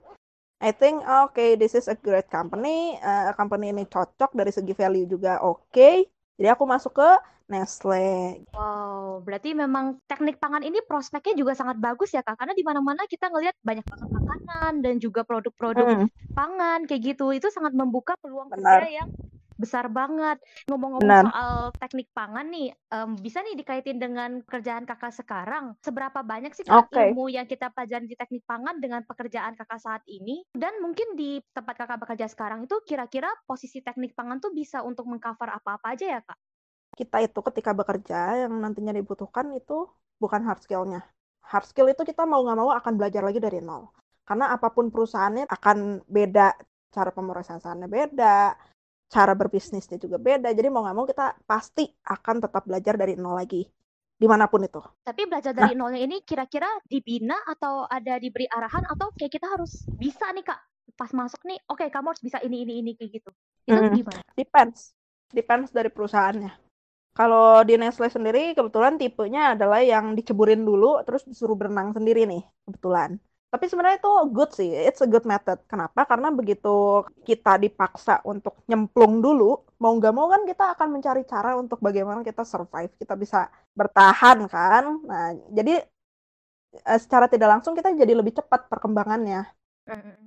[0.64, 4.76] I think oke okay, this is a great company uh, company ini cocok dari segi
[4.76, 6.08] value juga oke okay.
[6.36, 7.10] jadi aku masuk ke
[7.44, 8.40] Nestle.
[8.56, 13.04] Wow, berarti memang teknik pangan ini prospeknya juga sangat bagus ya kak, karena di mana-mana
[13.04, 16.08] kita ngelihat banyak banget makanan dan juga produk-produk hmm.
[16.32, 19.12] pangan kayak gitu, itu sangat membuka peluang kerja yang
[19.58, 20.42] besar banget.
[20.68, 25.78] Ngomong-ngomong soal teknik pangan nih, um, bisa nih dikaitin dengan kerjaan kakak sekarang.
[25.82, 27.12] Seberapa banyak sih okay.
[27.12, 30.44] ilmu yang kita pelajari di teknik pangan dengan pekerjaan kakak saat ini?
[30.54, 35.06] Dan mungkin di tempat kakak bekerja sekarang itu kira-kira posisi teknik pangan tuh bisa untuk
[35.10, 36.38] mengcover apa-apa aja ya kak?
[36.94, 39.90] Kita itu ketika bekerja yang nantinya dibutuhkan itu
[40.22, 41.02] bukan hard skill-nya.
[41.44, 43.90] Hard skill itu kita mau nggak mau akan belajar lagi dari nol.
[44.24, 46.56] Karena apa pun perusahaannya akan beda
[46.94, 48.54] cara pemrosesannya beda,
[49.14, 50.50] cara berbisnisnya juga beda.
[50.50, 53.62] Jadi mau nggak mau kita pasti akan tetap belajar dari nol lagi
[54.18, 54.82] di mana pun itu.
[55.06, 59.46] Tapi belajar dari nah, nolnya ini kira-kira dibina atau ada diberi arahan atau kayak kita
[59.46, 60.60] harus bisa nih kak
[60.94, 63.30] pas masuk nih, oke okay, kamu harus bisa ini ini ini kayak gitu.
[63.66, 64.22] Itu hmm, gimana?
[64.38, 64.94] Depends,
[65.34, 66.54] depends dari perusahaannya.
[67.14, 72.42] Kalau di Nestle sendiri kebetulan tipenya adalah yang diceburin dulu terus disuruh berenang sendiri nih
[72.66, 73.22] kebetulan.
[73.54, 75.62] Tapi sebenarnya itu good sih, it's a good method.
[75.70, 76.10] Kenapa?
[76.10, 81.54] Karena begitu kita dipaksa untuk nyemplung dulu, mau nggak mau kan kita akan mencari cara
[81.54, 84.98] untuk bagaimana kita survive, kita bisa bertahan kan.
[85.06, 85.86] Nah, jadi
[86.82, 89.46] eh, secara tidak langsung kita jadi lebih cepat perkembangannya.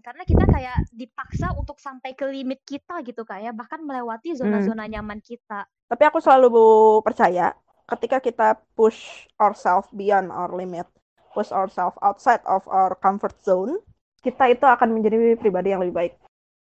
[0.07, 4.87] Karena kita kayak dipaksa untuk sampai ke limit kita gitu kayak ya, bahkan melewati zona-zona
[4.87, 4.93] hmm.
[4.95, 5.67] nyaman kita.
[5.91, 6.53] Tapi aku selalu
[7.03, 7.59] percaya
[7.91, 10.87] ketika kita push ourselves beyond our limit,
[11.37, 13.77] push ourselves outside of our comfort zone,
[14.25, 16.15] kita itu akan menjadi pribadi yang lebih baik.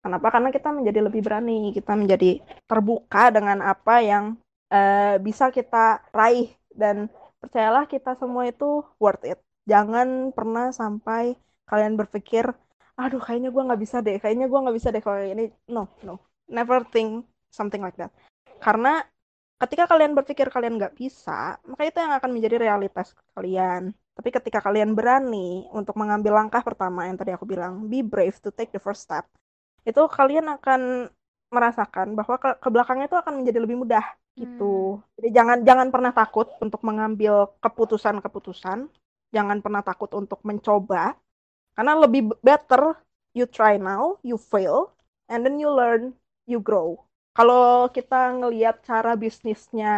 [0.03, 0.27] Kenapa?
[0.29, 4.38] Karena kita menjadi lebih berani, kita menjadi terbuka dengan apa yang
[4.69, 7.09] uh, bisa kita raih dan
[7.41, 9.41] percayalah kita semua itu worth it.
[9.65, 11.33] Jangan pernah sampai
[11.65, 12.45] kalian berpikir,
[12.93, 15.49] aduh kayaknya gue nggak bisa deh, kayaknya gue nggak bisa deh kalau ini.
[15.65, 18.13] No, no, never think something like that.
[18.61, 19.01] Karena
[19.57, 23.89] ketika kalian berpikir kalian nggak bisa, maka itu yang akan menjadi realitas kalian.
[24.15, 28.49] Tapi ketika kalian berani untuk mengambil langkah pertama yang tadi aku bilang, be brave to
[28.49, 29.28] take the first step,
[29.84, 31.12] itu kalian akan
[31.51, 34.99] merasakan bahwa ke, ke belakangnya itu akan menjadi lebih mudah gitu.
[34.99, 35.04] Hmm.
[35.19, 38.88] Jadi jangan jangan pernah takut untuk mengambil keputusan-keputusan,
[39.36, 41.15] jangan pernah takut untuk mencoba
[41.75, 42.95] karena lebih better
[43.36, 44.95] you try now, you fail,
[45.28, 46.15] and then you learn,
[46.47, 47.05] you grow
[47.36, 49.93] kalau kita ngelihat cara bisnisnya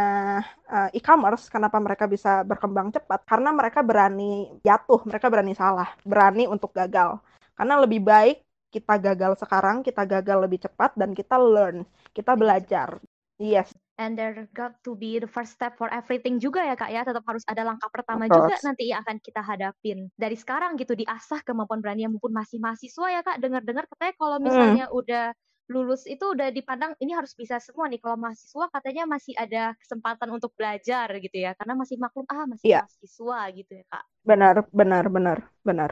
[0.65, 3.21] uh, e-commerce, kenapa mereka bisa berkembang cepat?
[3.29, 7.21] Karena mereka berani jatuh, mereka berani salah, berani untuk gagal.
[7.53, 8.41] Karena lebih baik
[8.73, 12.97] kita gagal sekarang, kita gagal lebih cepat, dan kita learn, kita belajar.
[13.37, 13.69] Yes.
[14.01, 17.21] And there got to be the first step for everything juga ya kak ya, tetap
[17.25, 20.09] harus ada langkah pertama juga nanti yang akan kita hadapin.
[20.17, 24.37] Dari sekarang gitu diasah kemampuan berani yang mumpun masih mahasiswa ya kak, dengar-dengar katanya kalau
[24.41, 24.45] hmm.
[24.45, 24.97] misalnya hmm.
[25.01, 25.25] udah
[25.67, 27.99] lulus itu udah dipandang ini harus bisa semua nih.
[27.99, 32.67] Kalau mahasiswa katanya masih ada kesempatan untuk belajar gitu ya, karena masih maklum ah masih
[32.71, 32.83] yeah.
[32.87, 34.03] mahasiswa gitu ya kak.
[34.23, 35.91] Benar, benar, benar, benar.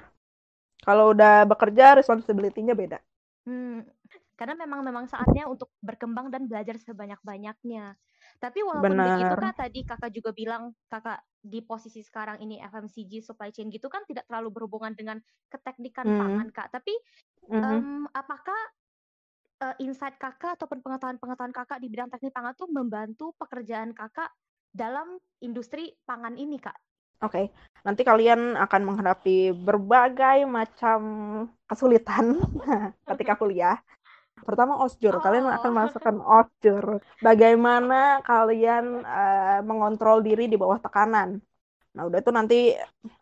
[0.84, 3.00] Kalau udah bekerja responsibility-nya beda.
[3.46, 3.84] Hmm,
[4.36, 7.96] karena memang memang saatnya untuk berkembang dan belajar sebanyak-banyaknya.
[8.36, 9.16] Tapi walaupun Benar.
[9.16, 13.88] begitu kak tadi kakak juga bilang kakak di posisi sekarang ini FMCG supply chain gitu
[13.88, 16.20] kan tidak terlalu berhubungan dengan keteknikan hmm.
[16.20, 16.68] pangan kak.
[16.74, 16.94] Tapi
[17.48, 17.64] mm -hmm.
[17.64, 18.60] um, apakah
[19.62, 24.32] uh, insight Kakak ataupun pengetahuan-pengetahuan Kakak di bidang teknik pangan tuh membantu pekerjaan Kakak
[24.76, 26.76] dalam industri pangan ini, Kak?
[27.24, 27.46] Oke, okay.
[27.88, 31.00] nanti kalian akan menghadapi berbagai macam
[31.64, 32.36] kesulitan
[33.16, 33.80] ketika kuliah.
[34.44, 35.24] Pertama osjur, oh.
[35.24, 37.00] kalian akan masukkan osjur.
[37.24, 41.40] Bagaimana kalian uh, mengontrol diri di bawah tekanan.
[41.96, 42.60] Nah, udah itu nanti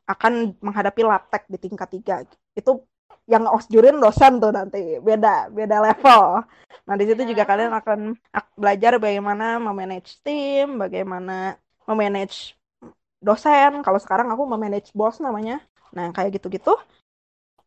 [0.09, 2.15] akan menghadapi laptek di tingkat tiga.
[2.57, 2.89] Itu
[3.23, 6.43] yang osjurin dosen tuh nanti beda beda level.
[6.83, 7.99] Nah di situ juga kalian akan
[8.59, 11.55] belajar bagaimana memanage tim, bagaimana
[11.87, 12.59] memanage
[13.23, 13.79] dosen.
[13.79, 15.63] Kalau sekarang aku memanage bos namanya.
[15.95, 16.75] Nah kayak gitu-gitu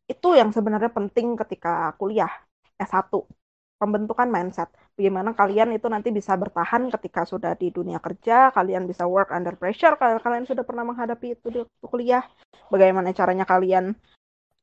[0.07, 2.31] itu yang sebenarnya penting ketika kuliah
[2.79, 3.11] S1
[3.77, 4.71] pembentukan mindset.
[4.97, 9.53] Bagaimana kalian itu nanti bisa bertahan ketika sudah di dunia kerja, kalian bisa work under
[9.61, 12.25] pressure kalau kalian sudah pernah menghadapi itu di kuliah.
[12.73, 13.93] Bagaimana caranya kalian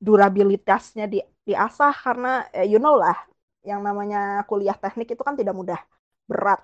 [0.04, 3.16] durabilitasnya di diasah karena eh, you know lah
[3.64, 5.80] yang namanya kuliah teknik itu kan tidak mudah
[6.28, 6.60] berat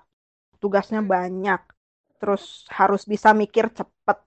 [0.60, 1.08] tugasnya hmm.
[1.08, 1.60] banyak
[2.20, 4.18] terus harus bisa mikir cepet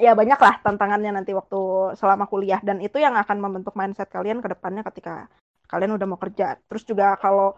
[0.00, 4.40] ya banyak lah tantangannya nanti waktu selama kuliah dan itu yang akan membentuk mindset kalian
[4.40, 5.28] ke depannya ketika
[5.70, 6.58] kalian udah mau kerja.
[6.66, 7.54] Terus juga kalau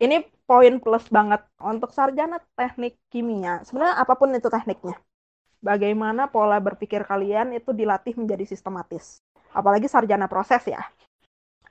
[0.00, 3.60] ini poin plus banget untuk sarjana teknik kimia.
[3.68, 4.96] Sebenarnya apa pun itu tekniknya.
[5.62, 9.20] Bagaimana pola berpikir kalian itu dilatih menjadi sistematis.
[9.58, 10.82] Apalagi sarjana proses ya.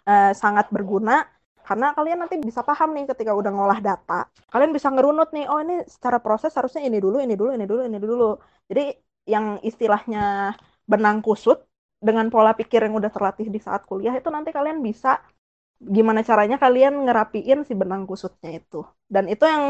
[0.02, 1.26] Eh, sangat berguna
[1.62, 4.26] karena kalian nanti bisa paham nih ketika udah ngolah data.
[4.50, 7.82] Kalian bisa ngerunut nih, oh ini secara proses harusnya ini dulu, ini dulu, ini dulu,
[7.86, 8.30] ini dulu.
[8.70, 8.84] Jadi
[9.30, 10.58] yang istilahnya
[10.90, 11.62] benang kusut
[12.02, 15.22] dengan pola pikir yang udah terlatih di saat kuliah itu nanti kalian bisa
[15.82, 18.82] gimana caranya kalian ngerapiin si benang kusutnya itu.
[19.06, 19.66] Dan itu yang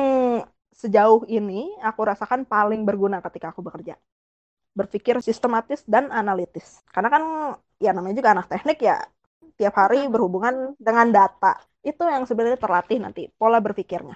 [0.72, 4.00] sejauh ini aku rasakan paling berguna ketika aku bekerja.
[4.72, 6.80] Berpikir sistematis dan analitis.
[6.90, 7.24] Karena kan
[7.82, 8.98] ya namanya juga anak teknik ya
[9.60, 14.16] tiap hari berhubungan dengan data itu yang sebenarnya terlatih nanti pola berpikirnya.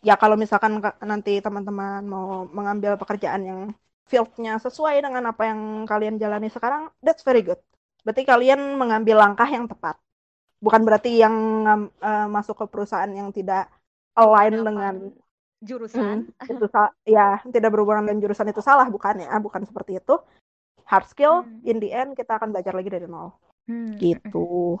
[0.00, 3.60] Ya kalau misalkan nanti teman-teman mau mengambil pekerjaan yang
[4.08, 7.60] fieldnya sesuai dengan apa yang kalian jalani sekarang, that's very good.
[8.02, 10.00] Berarti kalian mengambil langkah yang tepat.
[10.58, 11.36] Bukan berarti yang
[12.00, 13.68] uh, masuk ke perusahaan yang tidak
[14.16, 14.94] align dengan
[15.60, 16.28] jurusan.
[16.32, 16.66] Hmm, itu
[17.04, 20.16] ya tidak berhubungan dengan jurusan itu salah bukan ya, bukan seperti itu.
[20.88, 21.62] Hard skill hmm.
[21.68, 23.30] in the end kita akan belajar lagi dari nol.
[23.68, 23.94] Hmm.
[24.00, 24.80] Gitu.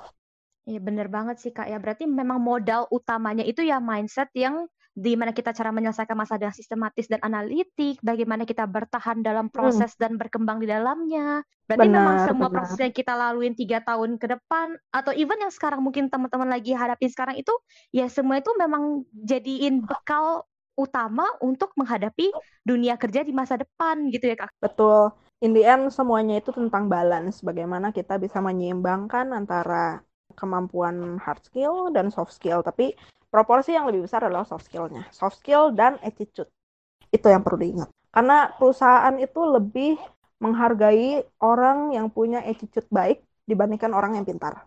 [0.66, 1.78] Iya bener banget sih Kak ya.
[1.78, 6.56] Berarti memang modal utamanya itu ya mindset yang di mana kita cara menyelesaikan masalah dengan
[6.56, 9.54] sistematis dan analitik, bagaimana kita bertahan dalam hmm.
[9.54, 10.00] proses hmm.
[10.02, 11.46] dan berkembang di dalamnya.
[11.70, 12.56] Berarti benar, memang semua benar.
[12.58, 16.74] proses yang kita laluin tiga tahun ke depan, atau even yang sekarang mungkin teman-teman lagi
[16.74, 17.54] hadapin sekarang itu,
[17.94, 20.42] ya semua itu memang jadiin bekal
[20.80, 22.32] utama untuk menghadapi
[22.64, 24.50] dunia kerja di masa depan gitu ya Kak.
[24.56, 25.12] Betul.
[25.40, 30.04] In the end semuanya itu tentang balance, bagaimana kita bisa menyeimbangkan antara
[30.36, 32.92] kemampuan hard skill dan soft skill, tapi
[33.32, 35.08] proporsi yang lebih besar adalah soft skillnya.
[35.12, 36.48] Soft skill dan attitude.
[37.08, 37.88] Itu yang perlu diingat.
[38.10, 39.96] Karena perusahaan itu lebih
[40.40, 44.66] menghargai orang yang punya attitude baik dibandingkan orang yang pintar.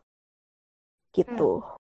[1.14, 1.62] Gitu.
[1.62, 1.78] Hmm.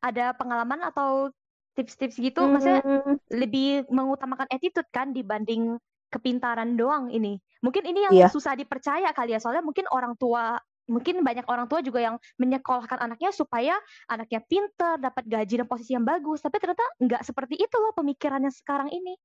[0.00, 1.32] Ada pengalaman atau
[1.76, 2.50] tips-tips gitu, hmm.
[2.56, 2.82] maksudnya
[3.30, 5.76] lebih mengutamakan attitude kan dibanding
[6.08, 7.36] kepintaran doang ini.
[7.60, 8.32] Mungkin ini yang yeah.
[8.32, 10.56] susah dipercaya kali ya, soalnya mungkin orang tua
[10.86, 13.74] mungkin banyak orang tua juga yang menyekolahkan anaknya supaya
[14.06, 16.40] anaknya pinter, dapat gaji dan posisi yang bagus.
[16.40, 19.18] Tapi ternyata nggak seperti itu loh pemikirannya sekarang ini.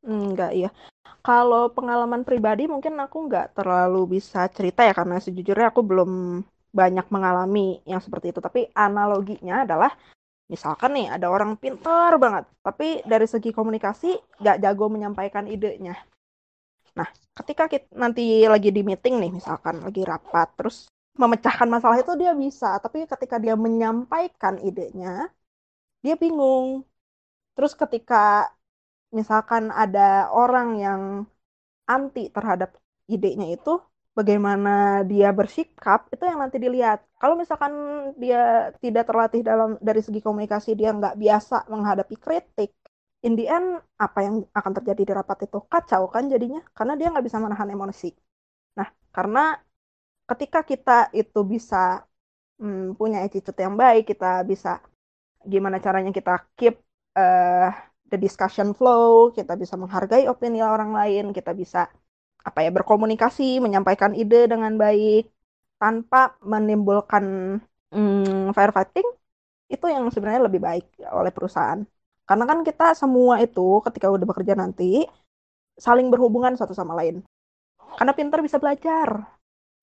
[0.00, 0.70] Enggak, iya.
[1.20, 7.06] Kalau pengalaman pribadi mungkin aku nggak terlalu bisa cerita ya karena sejujurnya aku belum banyak
[7.12, 8.40] mengalami yang seperti itu.
[8.42, 9.94] Tapi analoginya adalah
[10.52, 14.08] misalkan nih ada orang pinter banget, tapi dari segi komunikasi
[14.42, 15.94] nggak jago menyampaikan idenya.
[16.98, 18.22] Nah, ketika kita nanti
[18.52, 20.76] lagi di meeting nih, misalkan lagi rapat, terus
[21.22, 25.30] memecahkan masalah itu dia bisa, tapi ketika dia menyampaikan idenya,
[26.04, 26.82] dia bingung.
[27.54, 28.50] Terus ketika
[29.18, 31.02] misalkan ada orang yang
[31.94, 32.70] anti terhadap
[33.14, 33.70] idenya itu,
[34.18, 34.70] bagaimana
[35.10, 36.98] dia bersikap itu yang nanti dilihat.
[37.20, 37.72] Kalau misalkan
[38.22, 42.70] dia tidak terlatih dalam dari segi komunikasi, dia nggak biasa menghadapi kritik,
[43.26, 47.08] in the end apa yang akan terjadi di rapat itu kacau kan jadinya karena dia
[47.12, 48.10] nggak bisa menahan emosi.
[48.78, 49.40] Nah karena
[50.30, 51.76] ketika kita itu bisa
[52.60, 54.80] hmm, punya attitude yang baik, kita bisa
[55.44, 56.74] gimana caranya kita keep
[57.16, 57.68] uh,
[58.10, 61.88] the discussion flow, kita bisa menghargai opini orang lain, kita bisa
[62.40, 65.28] apa ya berkomunikasi, menyampaikan ide dengan baik
[65.80, 67.24] tanpa menimbulkan
[67.92, 69.06] hmm, firefighting
[69.70, 70.84] itu yang sebenarnya lebih baik
[71.14, 71.80] oleh perusahaan.
[72.26, 75.06] Karena kan kita semua itu ketika udah bekerja nanti
[75.78, 77.22] saling berhubungan satu sama lain.
[77.98, 79.24] Karena pinter bisa belajar.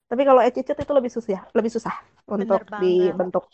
[0.08, 1.96] Tapi kalau attitude itu lebih susah, lebih susah
[2.30, 3.52] untuk dibentuk.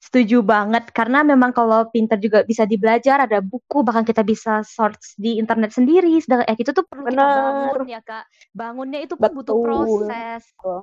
[0.00, 5.14] Setuju banget karena memang kalau pinter juga bisa dibelajar, ada buku bahkan kita bisa search
[5.20, 6.16] di internet sendiri.
[6.18, 7.20] Sedangkan attitude tuh perlu Bener.
[7.20, 8.24] kita bangun ya kak.
[8.50, 9.36] Bangunnya itu pun Betul.
[9.44, 10.42] butuh proses.
[10.56, 10.78] Betul.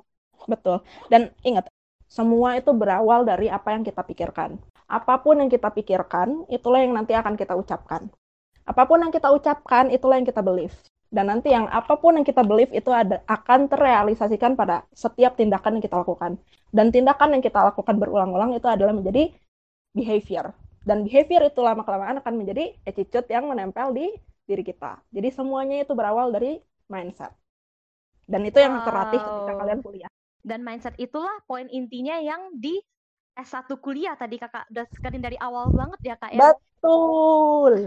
[0.46, 0.76] Betul.
[1.10, 1.66] Dan ingat,
[2.06, 4.54] semua itu berawal dari apa yang kita pikirkan
[4.88, 8.08] apa pun yang kita pikirkan, itulah yang nanti akan kita ucapkan.
[8.64, 10.72] Apa pun yang kita ucapkan, itulah yang kita believe.
[11.08, 15.80] Dan nanti yang apa pun yang kita believe itu ada, akan terrealisasikan pada setiap tindakan
[15.80, 16.36] yang kita lakukan.
[16.68, 19.32] Dan tindakan yang kita lakukan berulang-ulang itu adalah menjadi
[19.96, 20.52] behavior.
[20.84, 24.12] Dan behavior itu lama-kelamaan akan menjadi attitude yang menempel di
[24.44, 25.00] diri kita.
[25.12, 27.32] Jadi semuanya itu berawal dari mindset.
[28.28, 30.10] Dan itu yang terlatih ketika kalian kuliah.
[30.44, 32.76] Dan mindset itulah poin intinya yang di
[33.38, 37.86] S1 kuliah tadi kakak udah sekalian dari awal banget ya kak ya betul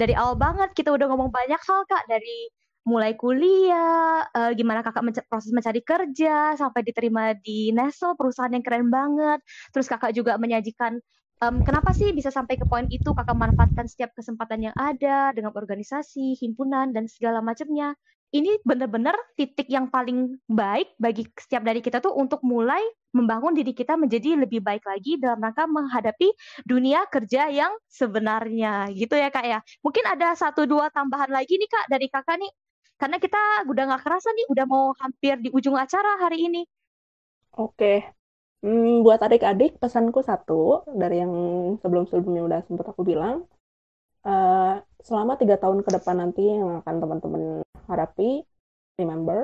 [0.00, 2.08] dari awal banget kita udah ngomong banyak hal kak.
[2.08, 2.48] Dari
[2.88, 8.64] mulai kuliah uh, gimana kakak menc proses mencari kerja sampai diterima di Nestle perusahaan yang
[8.64, 9.44] keren banget.
[9.76, 10.96] Terus kakak juga menyajikan
[11.44, 13.12] um, kenapa sih bisa sampai ke poin itu?
[13.12, 17.92] Kakak manfaatkan setiap kesempatan yang ada dengan organisasi himpunan dan segala macamnya
[18.30, 23.74] ini benar-benar titik yang paling baik bagi setiap dari kita tuh untuk mulai membangun diri
[23.74, 26.30] kita menjadi lebih baik lagi dalam rangka menghadapi
[26.62, 29.58] dunia kerja yang sebenarnya gitu ya kak ya.
[29.82, 32.52] Mungkin ada satu dua tambahan lagi nih kak dari kakak nih.
[33.00, 36.62] Karena kita udah nggak kerasa nih, udah mau hampir di ujung acara hari ini.
[37.56, 38.04] Oke,
[38.62, 41.32] hmm, buat adik-adik pesanku satu dari yang
[41.80, 43.48] sebelum-sebelumnya udah sempat aku bilang,
[44.22, 47.42] uh, selama tiga tahun ke depan nanti yang akan teman-teman
[47.90, 48.24] hadapi,
[49.00, 49.38] remember,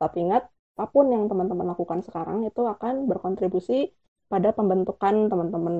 [0.00, 0.42] tapi ingat,
[0.74, 3.72] apa pun yang teman-teman lakukan sekarang itu akan berkontribusi
[4.32, 5.74] pada pembentukan teman-teman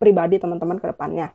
[0.00, 1.26] pribadi teman-teman ke depannya.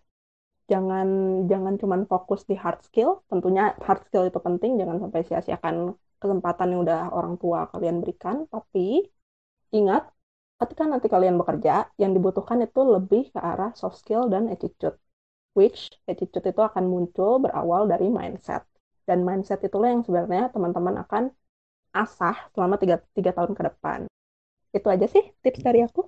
[0.71, 1.07] Jangan
[1.51, 5.75] jangan cuma fokus di hard skill, tentunya hard skill itu penting, jangan sampai sia-siakan
[6.21, 8.79] kesempatan yang udah orang tua kalian berikan, tapi
[9.77, 10.03] ingat
[10.61, 11.71] ketika nanti kalian bekerja,
[12.01, 14.97] yang dibutuhkan itu lebih ke arah soft skill dan attitude
[15.57, 15.81] which
[16.11, 18.63] attitude itu akan muncul berawal dari mindset.
[19.09, 21.23] Dan mindset itulah yang sebenarnya teman-teman akan
[21.97, 23.99] asah selama tiga, tiga tahun ke depan.
[24.69, 26.05] Itu aja sih tips dari aku.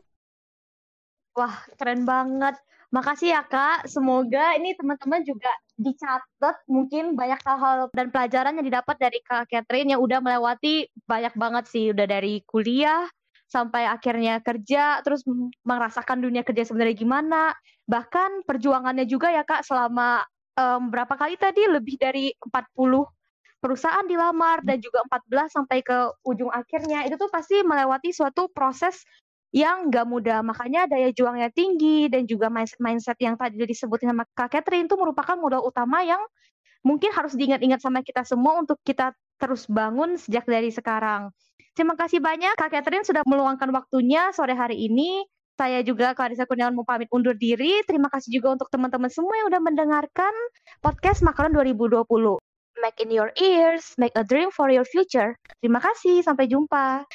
[1.34, 2.62] Wah, keren banget.
[2.94, 3.90] Makasih ya, Kak.
[3.90, 5.50] Semoga ini teman-teman juga
[5.82, 11.34] dicatat mungkin banyak hal-hal dan pelajaran yang didapat dari Kak Catherine yang udah melewati banyak
[11.34, 11.90] banget sih.
[11.96, 13.10] Udah dari kuliah,
[13.52, 15.28] sampai akhirnya kerja terus
[15.68, 17.52] merasakan dunia kerja sebenarnya gimana
[17.84, 20.24] bahkan perjuangannya juga ya kak selama
[20.62, 22.78] um, berapa kali tadi lebih dari 40
[23.62, 29.02] perusahaan dilamar dan juga 14 sampai ke ujung akhirnya itu tuh pasti melewati suatu proses
[29.52, 34.24] yang gak mudah makanya daya juangnya tinggi dan juga mindset mindset yang tadi disebutin sama
[34.32, 36.24] Kak Catherine itu merupakan modal utama yang
[36.82, 41.30] mungkin harus diingat-ingat sama kita semua untuk kita terus bangun sejak dari sekarang.
[41.78, 45.22] Terima kasih banyak Kak Catherine sudah meluangkan waktunya sore hari ini.
[45.60, 47.84] Saya juga Clarissa Kurniawan mau pamit undur diri.
[47.84, 50.34] Terima kasih juga untuk teman-teman semua yang sudah mendengarkan
[50.80, 52.04] podcast Makanan 2020.
[52.80, 55.38] Make in your ears, make a dream for your future.
[55.62, 57.06] Terima kasih, sampai jumpa.